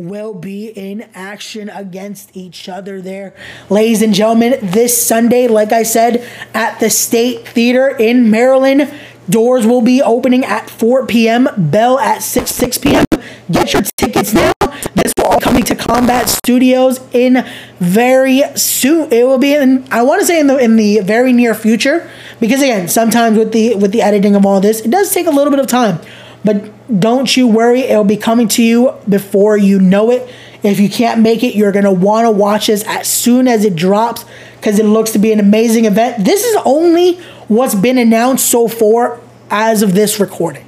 will 0.00 0.32
be 0.32 0.68
in 0.68 1.02
action 1.12 1.68
against 1.68 2.34
each 2.34 2.68
other 2.68 3.02
there. 3.02 3.34
Ladies 3.68 4.00
and 4.00 4.14
gentlemen, 4.14 4.58
this 4.62 5.00
Sunday, 5.00 5.46
like 5.46 5.72
I 5.72 5.82
said, 5.82 6.26
at 6.54 6.80
the 6.80 6.88
State 6.88 7.46
Theater 7.46 7.88
in 7.88 8.30
Maryland, 8.30 8.92
doors 9.30 9.66
will 9.66 9.82
be 9.82 10.02
opening 10.02 10.44
at 10.44 10.68
4 10.68 11.06
p.m., 11.06 11.48
bell 11.56 11.98
at 11.98 12.22
6 12.22 12.50
6 12.50 12.78
p.m. 12.78 13.04
Get 13.50 13.72
your 13.72 13.82
tickets 13.96 14.32
now. 14.32 14.52
This 14.94 15.12
will 15.16 15.26
all 15.26 15.40
coming 15.40 15.62
to 15.64 15.74
Combat 15.74 16.28
Studios 16.28 17.00
in 17.12 17.46
very 17.78 18.42
soon. 18.56 19.12
It 19.12 19.24
will 19.26 19.38
be 19.38 19.54
in 19.54 19.86
I 19.90 20.02
want 20.02 20.20
to 20.20 20.26
say 20.26 20.40
in 20.40 20.46
the 20.46 20.56
in 20.58 20.76
the 20.76 21.00
very 21.00 21.32
near 21.32 21.54
future 21.54 22.10
because 22.38 22.62
again, 22.62 22.88
sometimes 22.88 23.36
with 23.38 23.52
the 23.52 23.74
with 23.74 23.92
the 23.92 24.02
editing 24.02 24.34
of 24.34 24.46
all 24.46 24.60
this, 24.60 24.80
it 24.80 24.90
does 24.90 25.12
take 25.12 25.26
a 25.26 25.30
little 25.30 25.50
bit 25.50 25.60
of 25.60 25.66
time. 25.66 26.00
But 26.44 27.00
don't 27.00 27.36
you 27.36 27.46
worry, 27.46 27.80
it'll 27.80 28.04
be 28.04 28.16
coming 28.16 28.48
to 28.48 28.62
you 28.62 28.94
before 29.08 29.56
you 29.56 29.78
know 29.78 30.10
it. 30.10 30.32
If 30.62 30.80
you 30.80 30.90
can't 30.90 31.20
make 31.20 31.42
it, 31.42 31.54
you're 31.54 31.72
going 31.72 31.84
to 31.84 31.92
want 31.92 32.26
to 32.26 32.30
watch 32.30 32.66
this 32.66 32.84
as 32.86 33.08
soon 33.08 33.48
as 33.48 33.64
it 33.64 33.76
drops 33.76 34.24
because 34.60 34.78
it 34.78 34.84
looks 34.84 35.12
to 35.12 35.18
be 35.18 35.32
an 35.32 35.40
amazing 35.40 35.86
event. 35.86 36.22
This 36.22 36.44
is 36.44 36.56
only 36.66 37.14
what's 37.48 37.74
been 37.74 37.96
announced 37.96 38.46
so 38.48 38.68
far 38.68 39.18
as 39.50 39.82
of 39.82 39.94
this 39.94 40.20
recording. 40.20 40.66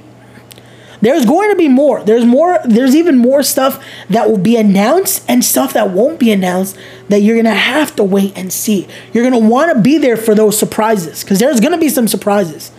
There's 0.99 1.25
going 1.25 1.51
to 1.51 1.55
be 1.55 1.67
more. 1.67 2.01
There's 2.01 2.25
more. 2.25 2.59
There's 2.65 2.95
even 2.95 3.17
more 3.17 3.43
stuff 3.43 3.83
that 4.09 4.29
will 4.29 4.37
be 4.37 4.55
announced 4.55 5.23
and 5.27 5.43
stuff 5.43 5.73
that 5.73 5.91
won't 5.91 6.17
be 6.17 6.31
announced 6.31 6.77
that 7.09 7.19
you're 7.19 7.35
going 7.35 7.45
to 7.45 7.51
have 7.51 7.95
to 7.97 8.03
wait 8.03 8.37
and 8.37 8.51
see. 8.51 8.87
You're 9.11 9.29
going 9.29 9.43
to 9.43 9.49
want 9.49 9.75
to 9.75 9.81
be 9.81 9.97
there 9.97 10.15
for 10.15 10.33
those 10.33 10.57
surprises 10.57 11.21
because 11.21 11.39
there's 11.39 11.59
going 11.59 11.73
to 11.73 11.77
be 11.77 11.89
some 11.89 12.07
surprises. 12.07 12.71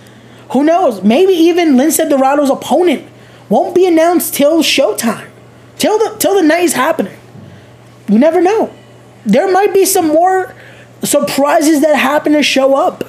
Who 0.53 0.64
knows? 0.64 1.03
Maybe 1.03 1.35
even 1.35 1.74
Lince 1.74 1.98
Dorado's 2.09 2.50
opponent 2.50 3.07
won't 3.50 3.74
be 3.74 3.87
announced 3.87 4.35
till 4.35 4.62
showtime, 4.62 5.29
till 5.79 5.98
the 5.98 6.16
till 6.18 6.35
the 6.35 6.42
night 6.42 6.64
is 6.64 6.72
happening. 6.72 7.18
You 8.09 8.18
never 8.18 8.40
know. 8.40 8.72
There 9.27 9.53
might 9.53 9.74
be 9.74 9.85
some 9.85 10.09
more 10.09 10.55
surprises 11.04 11.80
that 11.82 11.96
happen 11.96 12.32
to 12.32 12.42
show 12.42 12.74
up. 12.74 13.04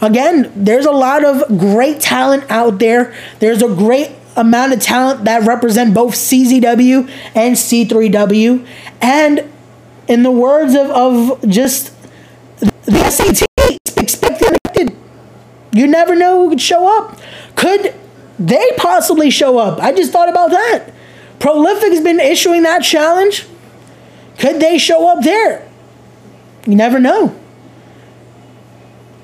Again, 0.00 0.52
there's 0.54 0.86
a 0.86 0.92
lot 0.92 1.24
of 1.24 1.58
great 1.58 2.00
talent 2.00 2.44
out 2.50 2.78
there. 2.78 3.14
There's 3.40 3.62
a 3.62 3.68
great 3.68 4.12
amount 4.36 4.72
of 4.72 4.80
talent 4.80 5.24
that 5.24 5.46
represent 5.46 5.92
both 5.92 6.14
CZW 6.14 7.10
and 7.34 7.56
C3W. 7.56 8.66
And 9.00 9.50
in 10.06 10.22
the 10.22 10.30
words 10.30 10.74
of, 10.74 10.90
of 10.90 11.48
just 11.48 11.94
the 12.60 13.10
SAT, 13.10 13.46
expect 13.96 14.40
the 14.40 14.46
unexpected. 14.46 14.96
You 15.72 15.86
never 15.86 16.14
know 16.14 16.44
who 16.44 16.50
could 16.50 16.60
show 16.60 16.86
up. 16.98 17.20
Could 17.56 17.94
they 18.38 18.70
possibly 18.76 19.30
show 19.30 19.58
up? 19.58 19.80
I 19.80 19.92
just 19.92 20.12
thought 20.12 20.28
about 20.28 20.50
that. 20.50 20.92
Prolific 21.40 21.90
has 21.90 22.02
been 22.02 22.20
issuing 22.20 22.62
that 22.62 22.82
challenge. 22.82 23.46
Could 24.38 24.60
they 24.60 24.78
show 24.78 25.08
up 25.08 25.24
there? 25.24 25.67
You 26.66 26.76
never 26.76 26.98
know. 26.98 27.34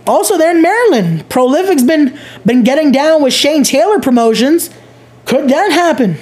Also, 0.06 0.36
they're 0.36 0.54
in 0.54 0.62
Maryland. 0.62 1.28
Prolific's 1.28 1.82
been 1.82 2.18
been 2.44 2.62
getting 2.62 2.92
down 2.92 3.22
with 3.22 3.32
Shane 3.32 3.64
Taylor 3.64 4.00
promotions. 4.00 4.70
Could 5.24 5.48
that 5.48 5.72
happen? 5.72 6.16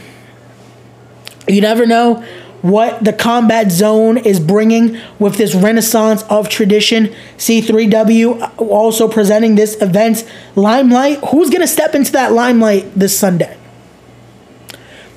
You 1.48 1.60
never 1.60 1.86
know 1.86 2.24
what 2.62 3.04
the 3.04 3.12
combat 3.12 3.72
zone 3.72 4.16
is 4.16 4.38
bringing 4.38 4.96
with 5.18 5.36
this 5.36 5.52
renaissance 5.52 6.22
of 6.24 6.48
tradition. 6.48 7.12
C3W 7.36 8.40
uh, 8.40 8.50
also 8.62 9.08
presenting 9.08 9.56
this 9.56 9.80
event 9.82 10.24
limelight. 10.54 11.18
Who's 11.30 11.50
going 11.50 11.60
to 11.60 11.66
step 11.66 11.96
into 11.96 12.12
that 12.12 12.32
limelight 12.32 12.94
this 12.94 13.18
Sunday? 13.18 13.56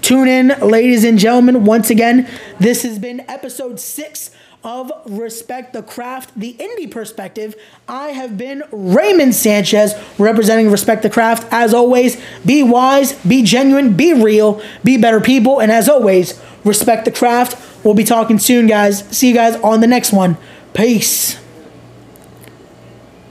Tune 0.01 0.27
in, 0.27 0.47
ladies 0.59 1.03
and 1.03 1.17
gentlemen. 1.17 1.65
Once 1.65 1.89
again, 1.91 2.27
this 2.59 2.81
has 2.81 2.97
been 2.99 3.21
episode 3.29 3.79
six 3.79 4.31
of 4.65 4.91
Respect 5.05 5.73
the 5.73 5.83
Craft, 5.83 6.37
the 6.37 6.55
indie 6.55 6.89
perspective. 6.89 7.55
I 7.87 8.09
have 8.09 8.35
been 8.35 8.63
Raymond 8.71 9.35
Sanchez 9.35 9.93
representing 10.17 10.71
Respect 10.71 11.03
the 11.03 11.09
Craft. 11.09 11.47
As 11.51 11.73
always, 11.73 12.19
be 12.43 12.63
wise, 12.63 13.13
be 13.23 13.43
genuine, 13.43 13.93
be 13.93 14.11
real, 14.11 14.61
be 14.83 14.97
better 14.97 15.21
people, 15.21 15.59
and 15.59 15.71
as 15.71 15.87
always, 15.87 16.41
respect 16.63 17.05
the 17.05 17.11
craft. 17.11 17.85
We'll 17.85 17.93
be 17.93 18.03
talking 18.03 18.39
soon, 18.39 18.65
guys. 18.65 19.07
See 19.15 19.29
you 19.29 19.35
guys 19.35 19.55
on 19.57 19.81
the 19.81 19.87
next 19.87 20.11
one. 20.11 20.37
Peace. 20.73 21.39